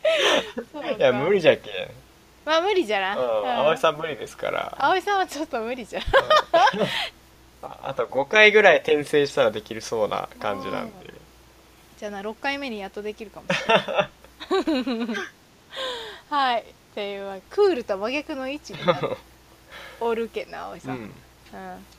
[0.96, 1.90] いや無理じゃけん。
[2.44, 3.42] まあ無理じゃな、うん。
[3.42, 3.58] うん。
[3.60, 4.76] 葵さん無理ですから。
[4.78, 6.02] 葵さんはちょっと無理じゃん。
[7.62, 11.14] あ あと5回ぐらい転生したらできるそうな感じなんで。
[11.98, 15.16] じゃあな6回目にやっとできるかもしれない。
[16.28, 16.60] はい。
[16.60, 19.16] っていうわクールと真逆の位置になる。
[20.00, 21.14] おるけんな葵さん、うん。
[21.54, 21.70] うん。
[21.70, 21.95] はい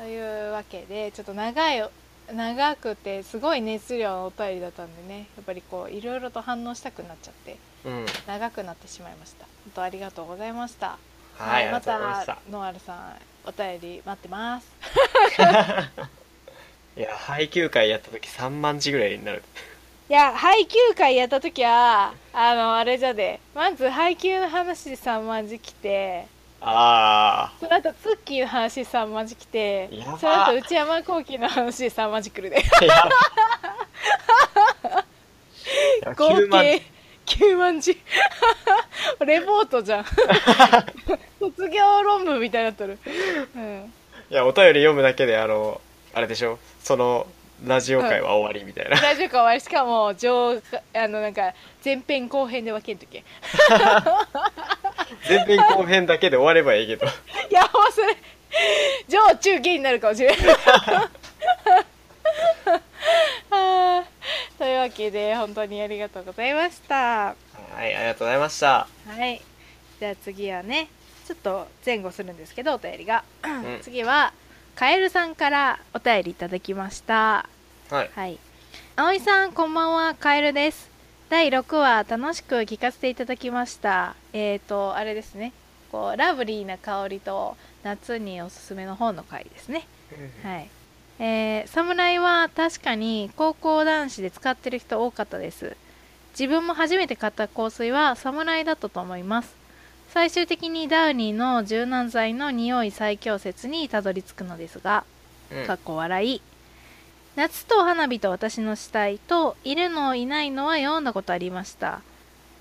[0.00, 1.86] というわけでちょっと長い
[2.34, 8.06] 長くてすごい熱量のお便りだったんでねやっぱりこういろいろと反応したくなっちゃってうん。
[8.26, 9.44] 長くなってしまいました。
[9.44, 10.96] 本当ありがとうございました。
[11.36, 12.38] はい、ありまがとうございまた。
[12.50, 14.72] ノアルさんお便り待ってます。
[16.96, 19.42] いや配給会やった時3万字ぐらいになる。
[20.08, 26.26] いや配給会やった時はあのあれじゃでまず配給の話で3万字来て
[26.60, 29.88] あその後ツッキーの話3万字来て
[30.20, 32.62] その後内山聖輝の話で3万字来るで
[36.04, 36.82] 合9万計
[37.30, 37.96] 9万字。
[39.24, 40.04] レポートじゃん。
[41.38, 42.98] 卒業論文みたいになってる、
[43.54, 43.92] うん、
[44.30, 45.80] いやお便り読むだけであの
[46.12, 46.58] あれでしょ？
[46.82, 47.26] その
[47.64, 49.60] ラジオ会は終わりみたいな、大丈夫か終わり。
[49.60, 50.62] しかも上
[50.94, 51.52] あのなんか
[51.84, 53.22] 前編後編で分けんとけ。
[55.28, 57.06] 前編後編だけで終わればいいけど。
[57.50, 58.16] いやもうそれ
[59.08, 60.38] 上中下になるかもしれない。
[64.58, 66.94] というわけで本当にありがとうございました。
[66.94, 67.34] は
[67.84, 68.88] いありがとうございました。
[69.06, 69.42] はい。
[69.98, 70.88] じゃあ次はね
[71.26, 73.80] ちょっと前後するんですけどお便りが、ん。
[73.82, 74.32] 次は
[74.80, 77.46] カエルさんからお便りいただきました。
[77.90, 78.10] はい。
[78.14, 78.38] はい。
[78.96, 80.14] 葵さんこんばんは。
[80.14, 80.88] カエルです。
[81.28, 84.16] 第6話楽しく聞かせていただきました。
[84.32, 85.52] えっ、ー、とあれですね。
[85.92, 89.86] こうラブリーな香りと夏におすすめの本の回ですね。
[90.42, 90.70] はい。
[91.18, 95.76] えー、侍は確かに高校男子で使ってる人多かったです。
[96.30, 99.59] 自分も初めて買った香水は侍だったと思います
[100.12, 105.04] 最終的にダウニーの柔軟剤の匂い最強説にたどり着くのですが、
[105.52, 105.66] うん。
[105.66, 106.42] かっこ笑い。
[107.36, 112.00] 夏と花火と私の死体といるのいないのは読んだことありました。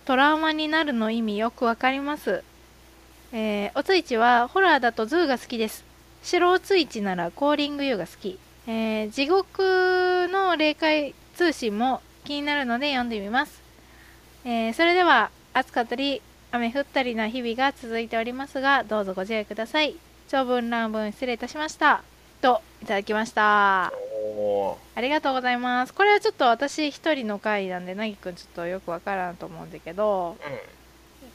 [0.06, 2.44] トラウマになるの意味よくわかります。
[3.32, 5.84] えー乙一はホラーだと ZOO が好きです。
[6.22, 13.60] 白乙一なら Calling You が好き、えー地獄の霊界通信も気になるので読んでみます、
[14.46, 19.96] えーそれでは暑かったり雨降ったりな日々が続いておりますがどうぞご自愛ください。
[20.30, 22.04] 長文乱文失礼いたしました。
[22.42, 23.86] といただきました。
[23.88, 23.92] あ
[25.02, 25.94] りがとうございます。
[25.94, 30.38] これはちょっと私一人の回なんでなぎくんちょっとよくわからんと思うんだけど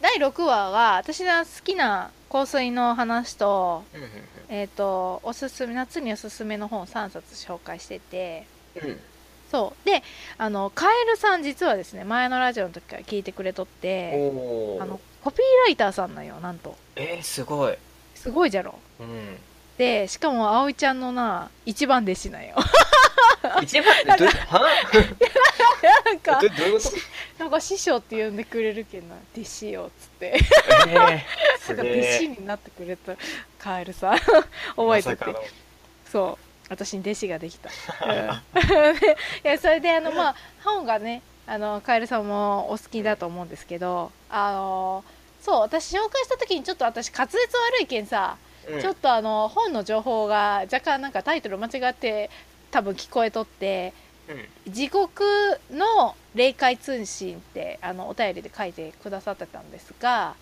[0.01, 4.09] 第6話は私が好きな香水の話とうんうん
[4.49, 8.47] えっ、とおすすめ夏におすすめの本を3冊紹介してて
[8.83, 9.01] うんうん
[9.55, 9.87] そう。
[9.87, 10.03] で
[10.37, 14.13] あのカエルさん実はですね前のラジオの時から聞いてくれとって
[14.81, 16.77] あのコピーライターさんなんよなんと。
[16.97, 17.79] えー、すごい。
[18.17, 18.77] すごいじゃろ。
[18.99, 19.37] うん。
[19.79, 22.57] でしかも葵ちゃんのな一番弟子なんよ。
[23.63, 24.19] 一番？
[24.19, 24.61] どうは？
[26.05, 26.89] なんかど どういうこ
[27.39, 27.45] と？
[27.45, 30.41] なんか師匠って呼んでくれるけんな弟子よっつって。
[30.89, 31.21] えー、 なん
[31.61, 33.13] すか弟子になってくれた
[33.61, 34.19] カエルさん。
[34.19, 35.25] 覚えてて。
[35.27, 35.35] ま
[36.11, 37.71] そう私に弟子ができた、
[38.07, 38.15] うん、
[38.97, 39.01] い
[39.43, 45.05] やそれであのまあ本がねあのカエルさんもお好きだと思うんですけどあの
[45.43, 48.81] そう私紹介した時にちょっと私滑舌悪いけんさ、うん。
[48.81, 52.31] ちょっとあの本の情報が若干なんかタイトル間違って
[52.71, 53.93] 多分聞こえとって
[54.27, 54.33] う
[54.71, 54.73] ん。
[54.73, 55.23] 地獄
[55.71, 60.35] の霊界通信ってあのお便りで書いてくださってたんですが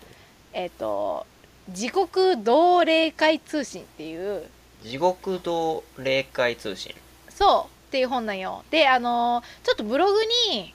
[0.53, 1.25] えっ、と
[1.69, 4.49] 地獄同霊界通信っていう
[4.83, 6.93] 地獄堂霊界通信。
[7.29, 8.63] そうっていう本なんよ。
[8.69, 10.19] であのちょっとブログ
[10.51, 10.73] に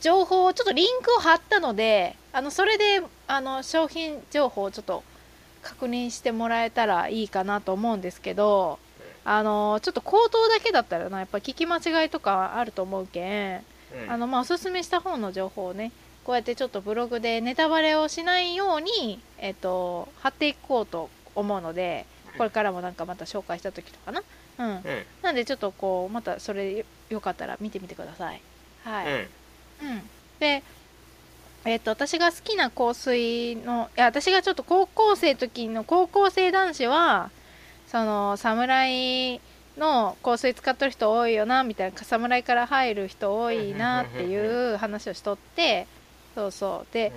[0.00, 5.02] 情報をちょっとリンクを貼ったのであのそれであの商品情報をちょっと
[5.62, 8.78] 確認してもらえたらいいかなと思うんですけど
[9.24, 13.64] あのちょっと口頭だけだったらなやっぱ聞き間違いとかあると思うけん
[14.04, 14.10] うん。
[14.10, 15.92] あのまあおすすめした本の情報をね
[16.24, 24.22] こうやってちょっとブログでネタバレをしないように、えっと貼っていこうと思うのでこれからもなんかまた紹介した時とかな。
[24.58, 24.66] うん。
[24.66, 24.82] うん
[25.22, 28.40] なんでちょっとこうまたそれよよかったら見てみてください。
[28.84, 30.10] はい、うんうん。
[30.38, 30.62] で
[31.64, 37.30] えっと私が好きな香水のいや私がちょっと高校生時の高校生男子は
[37.86, 39.40] その侍
[39.78, 45.86] の香水使ってる人多いよなみたいな侍から入る人多いなっていう話をしとって
[46.34, 46.92] そうそう。
[46.92, 47.12] でやっ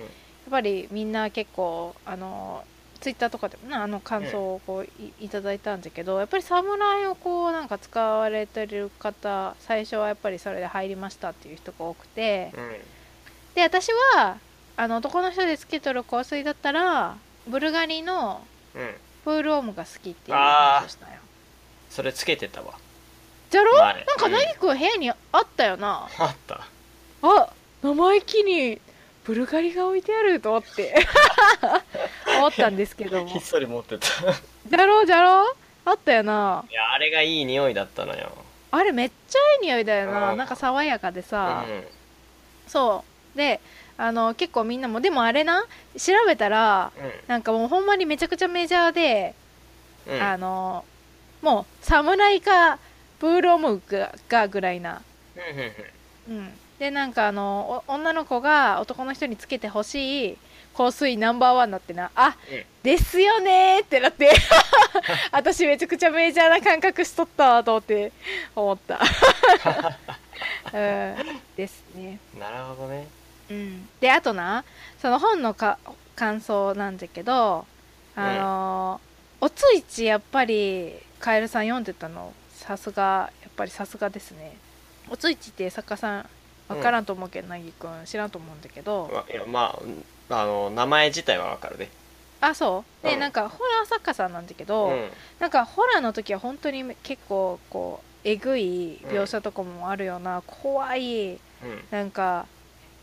[0.50, 2.64] ぱりみんな結構あの
[3.00, 12.52] ツイッターとかでもねあの感想をこういいただいたんだけどやっぱり侍をこうなんか使われてる方最初はやっぱりそれで入りましたっていう人が多くて。
[12.56, 12.76] うん。
[13.54, 14.38] で私は
[14.76, 17.16] あの男の人でつけとる香水だったら
[17.48, 18.94] ブルガリのうん。
[19.24, 21.12] プールオームが好きっていう話をしたよ。
[21.90, 22.74] それつけてたわ。
[23.50, 23.76] じゃろ？
[23.76, 26.08] 前なんか何くん部屋にあったよな。
[26.18, 26.66] あった。
[27.22, 28.80] あ生意気に
[29.28, 30.94] ブルガリが置いてあると思って。
[32.38, 33.26] 思ったんですけども。
[33.28, 34.06] ひっそり持ってた。
[34.66, 35.56] じゃろうじゃろう？
[35.84, 36.64] あったよな。
[36.70, 38.32] いやあれがいい匂いだったのよ。
[38.70, 40.32] あれめっちゃいい匂いだよな。
[40.32, 40.38] うん。
[40.38, 41.84] なんか爽やかでさ、うん。
[42.68, 43.36] そう。
[43.36, 43.60] で
[43.98, 45.62] あの結構みんなもでもあれな？
[45.98, 46.90] 調べたら
[47.26, 49.34] なんかもうほんまにめちゃくちゃメジャーで、
[50.06, 50.14] うん。
[50.14, 50.86] うんあの
[51.42, 52.78] もう侍か
[53.20, 55.02] プールオムががぐらいな。
[55.36, 56.38] うんうん。
[56.38, 60.38] うんでなんかあのお女の子が男の人につけてほしい
[60.76, 62.10] 香水ナンバーワンだってな。
[62.14, 64.30] あ、うんですよねーってなって。
[65.32, 68.12] 私めちゃくちゃメジャーな感覚しとったわと思って
[68.54, 69.00] 思った。
[70.72, 71.40] うん。
[71.56, 72.18] ですね。
[72.34, 73.08] うんなるほどね。
[73.50, 73.88] うん。
[74.00, 74.64] であとな
[75.02, 75.78] その本のか
[76.14, 77.66] 感想なんだけど
[78.14, 79.08] あのー
[79.40, 82.32] おついちやっぱりカエルさん読んでたの？
[82.54, 84.56] さすがやっぱりさすがですね。
[85.10, 86.28] おついちって作家さん
[86.68, 91.88] 分からんと思うけど、なぎくん知らんと思うんだけど、まいやまあうんあの名前自体はわかるね
[92.40, 93.06] あそう。
[93.06, 93.20] で、うん。
[93.20, 95.08] なんかホラー作家さんなんだけど、うん。
[95.40, 101.40] なんかホラーの時は本当に結構こうえぐい描写とかもあるような、怖いうん
[101.90, 102.46] なんか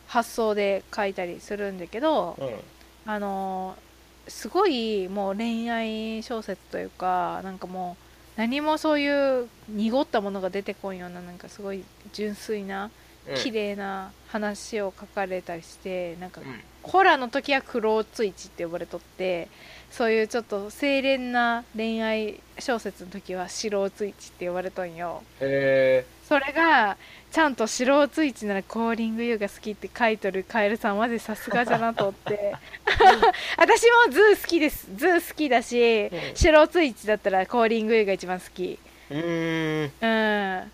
[0.08, 3.12] 発想で書いたりするんだけど、うん。
[3.12, 3.86] あのー
[4.28, 7.95] すごいもう恋愛小説というかなんかも
[8.36, 12.91] う何もそういう濁ったものが出てこんようななんかすごい純粋なうん
[13.35, 16.61] 綺麗な話を書かれたりしてなんかうん。
[16.83, 19.47] ホラーの時は黒ついちって呼ばれとって
[19.89, 25.23] そういうちょっと清廉な恋愛小説の時は白ついちって呼ばれとんよ。
[25.39, 26.97] へそれが
[27.31, 32.55] ちゃんと白ツイチならコーリング U が好きって書いとるカエルさんマジさすがじゃなとって。
[33.57, 34.88] 私も ZOO 好きです。
[34.95, 36.11] ZOO 好きだし、うん。
[36.35, 38.79] 白ツイチだったらコーリング U が一番好き。
[39.11, 39.91] うーん。
[40.01, 40.71] うん。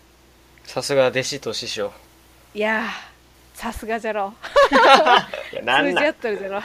[0.64, 1.92] さすが弟子と師匠
[2.54, 4.34] いやーさすがじゃろ。
[5.52, 5.94] いやなんなん？
[5.94, 6.62] 通じ合っとるじゃろ。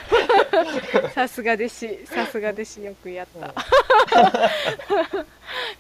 [1.14, 3.54] さすが弟子さすが弟子よくやった、っ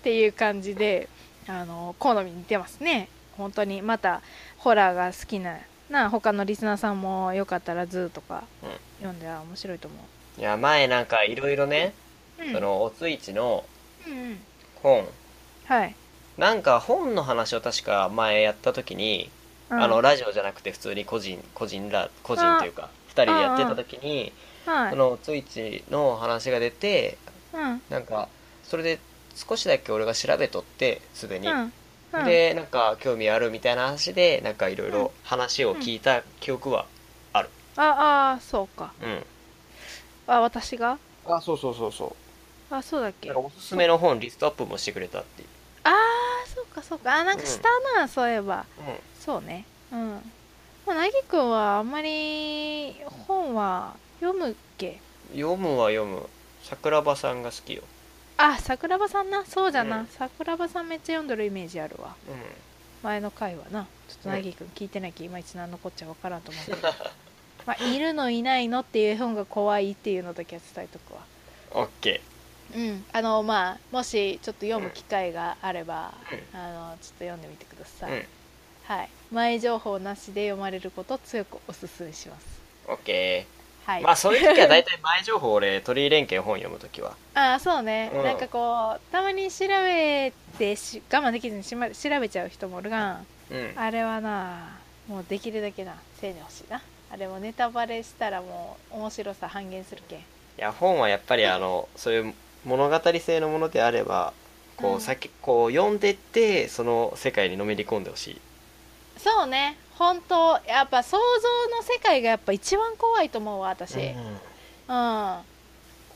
[0.01, 1.09] ていう感じで
[1.47, 3.09] あの好みに似てますね。
[3.37, 3.81] 本当に。
[3.81, 4.21] また
[4.57, 5.57] ホラーが好きな
[5.89, 8.69] な他のリスナーさんもよかったら ZOO とかうん。
[8.99, 9.97] 読んでは面白いと思
[10.37, 11.93] いや前なんかいろいろね、
[12.39, 13.63] う、うん、そのおついちの
[14.07, 14.39] うんうん。
[14.83, 15.07] 本。
[15.65, 15.95] はい、
[16.37, 19.29] なんか本の話を確か前やった時に、
[19.69, 19.83] うん。
[19.83, 24.31] あのラジオじゃなくて普通に個人個人ら個人というか2人でやってた時に
[24.65, 24.89] はい。
[24.91, 27.17] そのおついちの話が出て
[27.53, 27.81] うん。
[27.89, 28.29] なんか
[28.63, 28.99] それで
[29.35, 31.73] 少しだけ俺が調べとってすでに、うん。
[32.13, 32.25] うん。
[32.25, 36.85] でなんか興味あるみたいな話でなんかいろいろ話を聞いた記憶は
[37.79, 38.91] ああそうか。
[39.03, 39.23] うん、
[40.25, 40.97] あ私が？
[41.27, 42.15] あそうそうそうそ
[42.71, 43.29] あそうだっけ？
[43.29, 45.47] うなんかおすすめの本リストアップもしてくれたっていう。
[45.83, 45.93] ああ
[46.47, 47.13] そうかそうか。
[47.13, 48.65] あなんかしたな、そういえば。
[48.79, 48.85] うん
[49.27, 49.65] そうね。
[49.91, 50.09] うん。
[50.85, 52.95] まあなぎくんはあんまり
[53.27, 55.01] 本は読むっけ？
[55.33, 56.29] 読むは読む。
[56.63, 57.83] 桜庭さんが好きよ。
[58.37, 59.43] あ桜庭さんな？
[59.45, 60.07] そうじゃな、うん。
[60.07, 62.15] 桜庭さんめっちゃ読んでるイメージあるわ。
[62.29, 62.31] う
[63.03, 63.85] 前の回はな。
[64.07, 66.87] ちょっとなぎくん聞いてなきゃいまいち何のこっちゃわからんと思うけど
[67.67, 71.19] まあいるのいないのっていう絵本が怖いっていうのだけは伝えとくわ。
[71.19, 72.21] んオッケ
[72.73, 73.05] うん。
[73.11, 78.27] あのまあもしちょっと読む機会があれば、うあのちょっと読んでみてください、ーうん
[78.87, 79.09] はい。
[79.33, 82.45] 前情報なしで読まれることを強くおすすめします。
[82.87, 83.45] オッケ
[83.85, 87.17] はい、ーまあそういう時は大体前情報俺取り入れんけん本読む時は。
[87.35, 88.23] ああそうね、うん。
[88.23, 93.19] なんかこうたまに調べてし我慢できずにしま調べちゃう人もおるが
[93.51, 93.73] うん。
[93.75, 96.81] あれはなもうできるだけなせいでほしいな。
[97.11, 100.19] あれもネタバレしたらもう面白さ半減するけん。
[100.19, 100.23] い
[100.55, 104.33] や本はやっぱりあのそういう物語性のものであれば
[104.77, 105.01] こう、うん。
[105.01, 108.41] 先こう読んでってその世界にのめり込んでほしい
[109.27, 109.75] そうね。
[109.97, 111.19] 本当やっぱ想像
[111.75, 113.97] の世界がやっぱ一番怖いと思うわ私。
[113.97, 114.13] うん、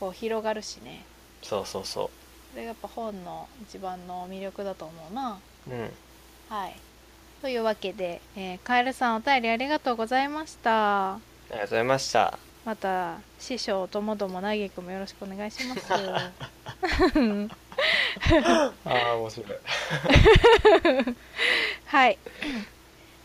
[0.00, 1.04] こう広がるしね。
[1.42, 2.10] そうそうそ
[2.52, 5.38] それがやっぱ本の一番の魅力だと思うな。
[5.68, 5.90] ううん。
[6.48, 6.76] はい。
[7.42, 11.16] というわけで、えーカエルさんお便りありがとうございました。
[11.16, 11.20] あ
[11.50, 12.38] りがとうございました。
[12.64, 15.86] また師匠ともどもなぎくんもよろしくお願いします。
[15.92, 16.30] あ
[18.86, 19.48] あ面白い。
[21.84, 22.18] はい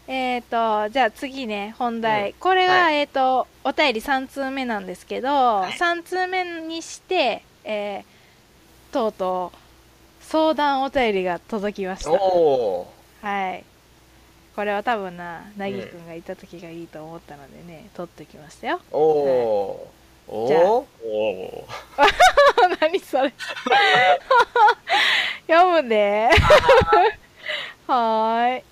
[0.08, 2.36] えっとじゃあ次ね本題、うん。
[2.40, 8.04] これは、はえっ、とお便り3通目なんですけど、3通目にして、えー
[8.94, 9.58] とうとう
[10.24, 12.12] 相談お便りが届きました。
[12.12, 13.64] おおはい。
[14.56, 18.82] これは多分ななぎくんがいた時がいいと思ったのでね、取ってきましたよ。
[18.92, 19.92] おお
[20.28, 20.88] おじゃあおお
[22.82, 23.32] 何それ。
[25.48, 26.30] 読むね。
[27.88, 28.64] はーい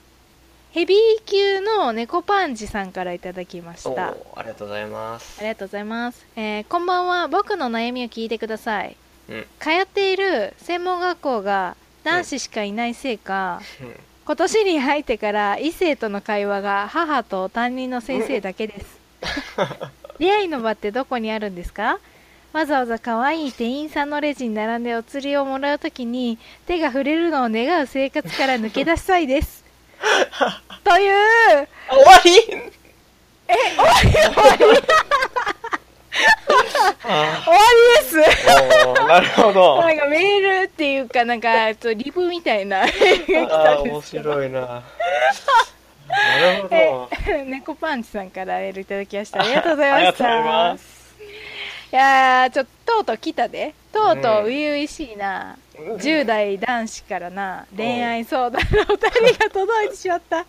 [0.76, 5.40] ヘビー級の猫パンチさんからいただきましおたあありがとうございます。
[5.40, 7.30] りがとうございます、えーこんばんは。
[7.30, 8.98] 僕の悩みを聞いてください。
[9.30, 9.46] うん。
[9.62, 13.96] 通っている専門学校が男子しかいないせいか、うん
[14.26, 19.00] 今年に入ってから異性との会話が母と担任の先生だけです。
[20.20, 22.00] 出会いの場ってどこにあるんですか？
[22.52, 29.65] わざわざ可愛い店員さんのレジに並んでお釣りをもらうときに手が触れるのを願う生活から抜け出したいです
[30.84, 31.14] という。
[31.90, 32.32] あ終わり？
[37.04, 37.76] あ終わり？
[37.96, 38.18] です。
[38.18, 38.22] ー
[38.90, 39.82] おーなるほど。
[39.82, 42.84] なんかメールっていうかなんかリプみたいな。
[42.84, 44.62] あー面白いな。
[44.62, 44.84] な
[46.58, 47.10] るほど。
[47.46, 49.42] 猫パンチさんからメールいただきました。
[49.42, 50.95] ありがとうございました
[51.92, 53.74] いやーちょっととうとう来たで。
[53.92, 54.52] とうとううん。
[54.52, 60.46] 初々しいな、10代男子からな恋愛相談のお便りが届いてしまった。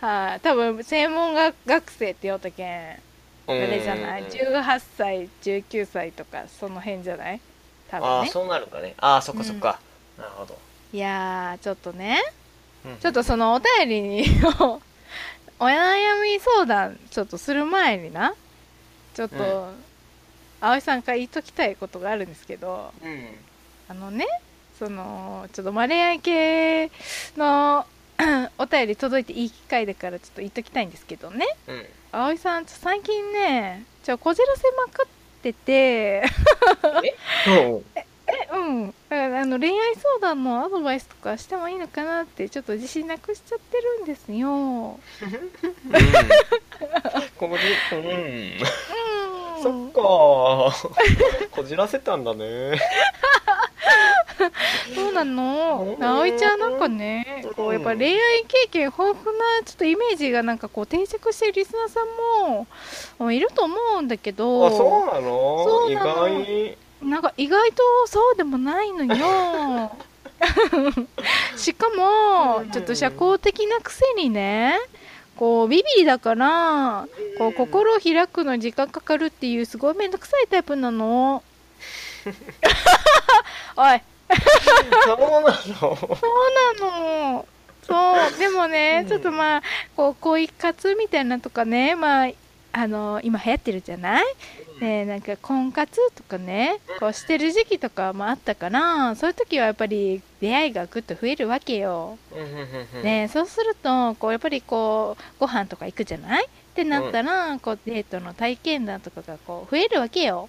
[0.06, 2.92] はい、多分専門学学生って言おうとけん
[3.46, 4.22] あれじゃない？
[4.22, 4.28] うん。
[4.28, 7.40] 18歳19歳とかその辺じゃない？
[7.90, 8.28] 多あ分ね。
[8.28, 8.94] あそうなるかね。
[8.98, 9.78] ああそっかそっか、
[10.16, 10.58] なるほど、
[10.92, 12.20] いやーちょっとね。
[12.84, 12.96] うん。
[12.98, 14.24] ちょっとそのお便りに
[15.60, 18.34] お悩み相談ちょっとする前にな
[19.14, 19.74] ちょっと、う
[20.62, 23.28] 葵さんから言いときたいことがあるんですけどうん。
[23.88, 24.26] あのね
[24.78, 26.90] そのちょっとマレアイ系
[27.36, 27.84] の
[28.58, 31.46] お便り届いていい機会だからちょっと言っときたいんですけどね。
[31.66, 31.86] うん。
[32.12, 36.24] 葵さん最近ねちょこじらせまくってて。
[37.46, 38.00] う。
[38.00, 38.86] んえううん。
[38.86, 44.48] だからあの恋愛相談のアドバイスとかしてもいいのかなってちょっと自信なくしちゃってるんですよ。
[44.50, 44.98] うん。
[47.36, 47.58] このうん。
[47.98, 48.18] う
[48.58, 49.62] ん。
[49.62, 50.00] そっか。
[51.50, 52.80] こじらせたんだね。
[54.94, 55.96] そうなの。
[55.98, 56.04] うん。
[56.04, 62.06] 葵ちゃんなんかねこうやっぱ恋愛経験豊富なちょっとイメージがなんかこう定着してるリスナーさん。
[62.48, 62.66] も
[63.18, 69.92] もいると思うんだけあどそうなの意そうなの外なんか意外とそうでもないのよ。
[71.56, 74.78] しかもちょっと社交的なくせにね
[75.36, 77.06] こうビビリだから
[77.38, 81.42] こう心を開くのに時間かかるっていうすごいめんどくさいタイプなの。
[83.76, 84.02] おい。
[85.04, 85.56] そうなの？
[85.80, 85.98] そう
[86.80, 87.46] なの。
[87.82, 88.38] そう。
[88.38, 89.08] でもねうん。
[89.08, 89.62] ちょっとまあ
[89.96, 92.30] こう恋活みたいなとかねまあ
[92.72, 94.24] あの今流行ってるじゃない？
[94.80, 102.18] ねなんか婚活とかねこうしてる時期とかもあったからそういう時はやっぱり出会いがぐっと増えるわけよ、
[103.02, 106.46] ねそうするとこうやっぱりこうご飯とか行くじゃない？
[106.46, 110.48] ってなったら、こうデートの体験談とかがこう増えるわけよ、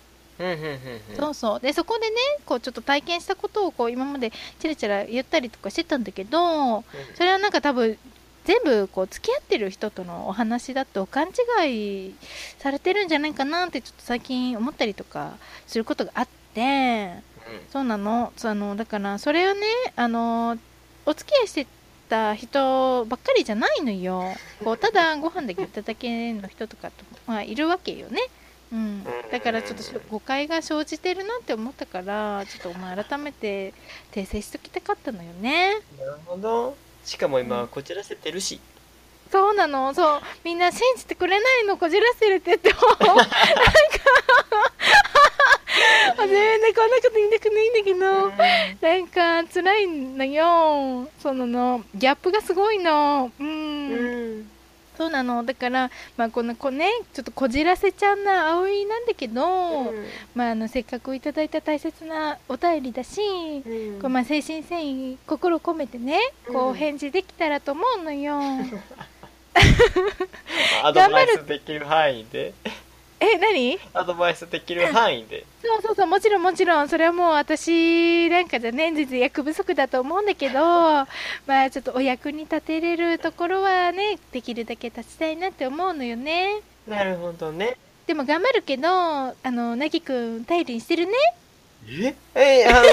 [1.17, 1.59] そうそう。
[1.59, 2.15] でそこでね
[2.45, 6.83] こうちょっと体験したことをこう今までチラチラ言ったりとかしてたんだけど
[7.15, 7.97] それはなんか多分
[8.45, 12.15] 全部こう付き合ってる人とのお話だと勘違い
[12.57, 15.33] されてるんじゃないかなってちょっと最近思ったりとか
[15.67, 17.21] することがあって
[17.71, 18.31] そうなの。
[18.43, 18.75] あの。
[18.75, 19.61] だからそれをね
[19.95, 20.57] あの
[21.05, 21.67] お付き合いして
[22.09, 24.23] た人ばっかりじゃないのよ。
[24.63, 28.21] こうただご飯だけ行っただけの人とかと、まあ、いるわけよね。
[28.71, 33.73] うん、だからちょっとし誤解が生じてるなって思ったからちょっとお前改めて
[34.13, 35.81] 訂正しときたかったのよね。
[35.99, 38.59] なるほどしかも今こちらせてるし。
[39.31, 39.93] そうなの？
[39.93, 40.21] そう。
[40.43, 41.77] みんな信じてくれないの？
[41.77, 43.25] こじらせるって言っても なんか。
[46.17, 48.31] 初めてこんなこと言いたくないんだけど。
[48.81, 51.09] なんか辛いのよ。
[51.21, 51.83] そのの。
[51.95, 53.31] ギャップがすごいの。
[53.39, 53.95] うん、う
[54.39, 54.50] ん
[55.01, 55.43] そうなの。
[55.43, 59.91] だからまあこの子ねちょっとこじらせちゃんな葵なんだけど、
[60.35, 63.19] まああのせっかくいただいた大切なお便りだし、
[63.99, 68.35] こうまあ精神繊維心を込めてねこううん返事できたらと思うのよ、
[70.83, 72.53] アドバイスできる範囲で
[73.21, 73.79] え何？
[73.93, 75.45] アドバイスできる範囲で。
[75.63, 80.59] そうそうそうもちろんもちろんそれはもう私なんかじゃね全然役不足だと思うんだけど
[81.45, 86.61] まあちょっとお役に立てれるところはねできるだけ立ちたいなって思うのよね。
[86.87, 87.77] なるほどね。
[88.07, 91.13] でも頑張るけどあのなぎくん頼りにしてるね。
[91.87, 92.15] え？
[92.33, 92.87] えあうん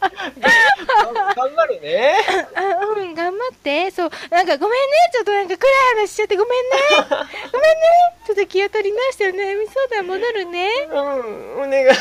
[1.36, 2.14] 頑張るね。
[2.54, 3.90] あうん頑張って。
[3.90, 4.86] そうなんかごめんね。
[5.12, 6.78] ちょっとなんか暗い話しちゃってごめんね。
[6.98, 7.26] ごめんね。
[8.26, 10.68] ちょっと気を取り直してお悩み相談戻るね。
[10.88, 11.94] うんお願い。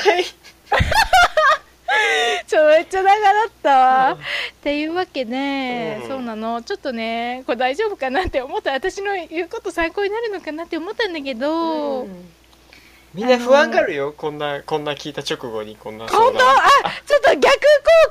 [2.48, 4.12] ちょめっちゃ長だったわ。
[4.14, 4.18] っ
[4.62, 6.08] ていうわけで、うん。
[6.08, 6.62] そうなの。
[6.62, 8.72] ちょっとねこれ大丈夫かなって思った。
[8.72, 12.08] 私の言うこと参考になるのかなって思ったんだけど、
[13.14, 14.14] みんな不安があるよ。
[14.16, 16.58] こんなこんな聞いた直後にこんな相本当談。
[16.58, 16.62] あ
[17.06, 17.50] ちょっと逆効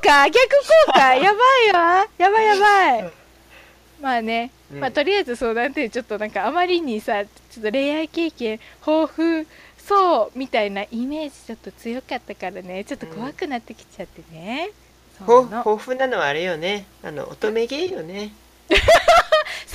[0.03, 0.49] 果 逆
[0.87, 1.15] 効果。
[1.15, 1.39] やば
[1.69, 2.07] いわ。
[2.19, 3.13] やばいやばい。
[4.01, 4.81] まあね、うん。
[4.81, 9.47] まあとりあえず相談ってちょっとなんかあまりにさちょっと恋愛経験豊富
[9.79, 12.85] そうみたいなイメージちょっと強かったからね。
[12.85, 14.71] ちょっと怖くなってきちゃってね、
[15.21, 15.71] うなの。
[15.71, 16.87] 豊富なのはあれよね。
[17.05, 18.33] あの乙女芸よね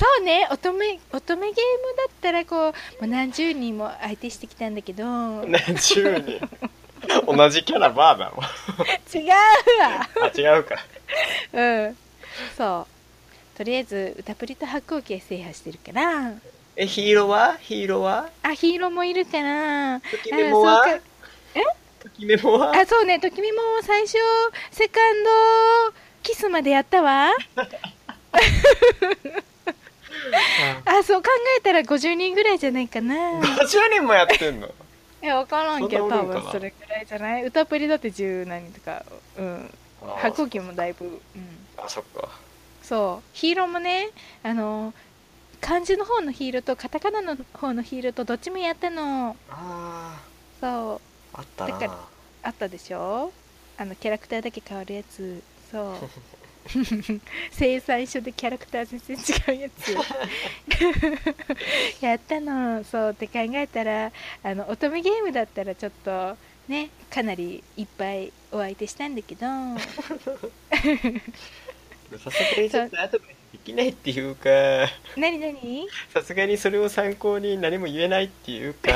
[0.04, 1.54] そうね乙女乙女ゲーム
[1.96, 5.04] だったらこうもう何十人も相手してきたんだけど。
[5.48, 6.40] 何十人
[7.26, 8.50] 同じキャラバーだ わ。
[10.22, 10.76] あ違うか。
[11.52, 11.96] うん。
[12.56, 12.86] そ
[13.54, 13.56] う。
[13.56, 16.32] とりあえず歌プリと発光制覇してるから
[16.76, 17.56] えヒーローは？
[17.60, 18.30] ヒーローは？
[18.42, 20.80] あヒーローもいるからときメモは？
[20.80, 21.00] あそうか。
[22.00, 22.76] ときメモは？
[22.76, 23.20] あそうね。
[23.20, 24.16] ときみも最初
[24.72, 27.30] セカンドキスまでやったわ
[30.84, 33.14] あそう考えたら50人ぐらいじゃないかな。
[33.40, 34.68] 50人もやってんの？
[35.22, 37.44] いや分からんけど多分それくらいじゃない？
[37.44, 39.04] 歌プリだって10何とか。
[39.38, 39.74] うん。
[40.16, 41.06] 発光器もだいぶ。
[41.06, 41.20] うん。
[41.78, 42.28] あそっか。
[42.82, 43.28] そう。
[43.32, 44.10] ヒーローもね
[44.42, 44.92] あの
[45.60, 49.36] 漢字の方のヒーローとカタカナの方のヒーローとどっちもやったの。
[49.50, 50.20] あ
[50.60, 51.00] そう。
[51.32, 51.98] ああっただからな
[52.42, 53.32] あったでしょ？
[53.78, 55.42] あのキャラクターだけ変わるやつ。
[55.72, 55.94] そう
[57.50, 59.94] 生産書でキャラクター全然違うやつ。
[62.04, 62.82] やったの。
[62.84, 64.12] そうって考えたら
[64.42, 66.36] あの乙女ゲームだったらちょっと
[66.68, 69.46] ねかなりいっぱいお相手したんだけど。
[72.18, 74.50] さすがにちょっとできないっていうか。
[75.16, 75.88] 何何？
[76.12, 78.90] さすがにそれを参考に何も言えないっていうか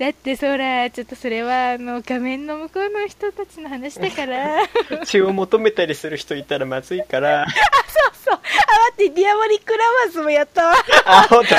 [0.00, 4.56] だってそらちょっとそれはあの画面の向こうの人たちの話だから。
[5.04, 7.46] 血を求めたりする人いたらまずいから。
[8.24, 10.74] そうあ待ってディアボリックラバーズもやったわ。
[11.04, 11.54] あほんと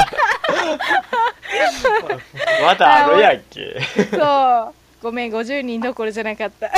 [2.64, 3.80] まだあるやんけ。
[4.10, 5.04] そう。
[5.04, 6.72] ごめん50人どころじゃなかった。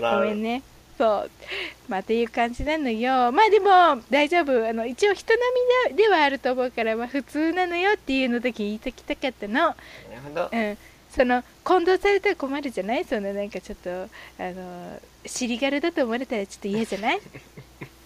[0.00, 0.62] ごめんね。
[0.96, 1.30] そう。
[1.88, 3.32] まあっていう感じなのよ。
[3.32, 4.68] まあでも大丈夫。
[4.68, 5.42] あの一応人並
[5.90, 9.54] みでではあると思うから、まあ、普通なのよっていうのだけ言いときたかったの。
[9.54, 9.74] な
[10.20, 10.48] るほど。
[10.52, 10.78] うん。
[11.10, 13.04] その混同されたら困るじゃない？
[13.04, 17.20] そのなんかちょっとあの尻軽だと思われたらちょっと嫌じゃない？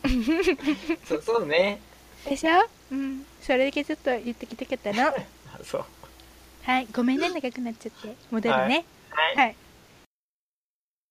[1.05, 1.81] そうそうね。
[2.29, 2.51] でしょ？
[2.93, 3.27] うん。
[3.43, 5.09] それだけちょっと言ってきたかったの。
[5.09, 5.15] あ
[5.62, 5.85] そう。
[6.62, 6.87] はい。
[6.95, 7.29] ごめんね。
[7.29, 8.15] 長くなっちゃって。
[8.31, 8.85] 戻るね。
[9.11, 9.37] はい。
[9.37, 9.57] はい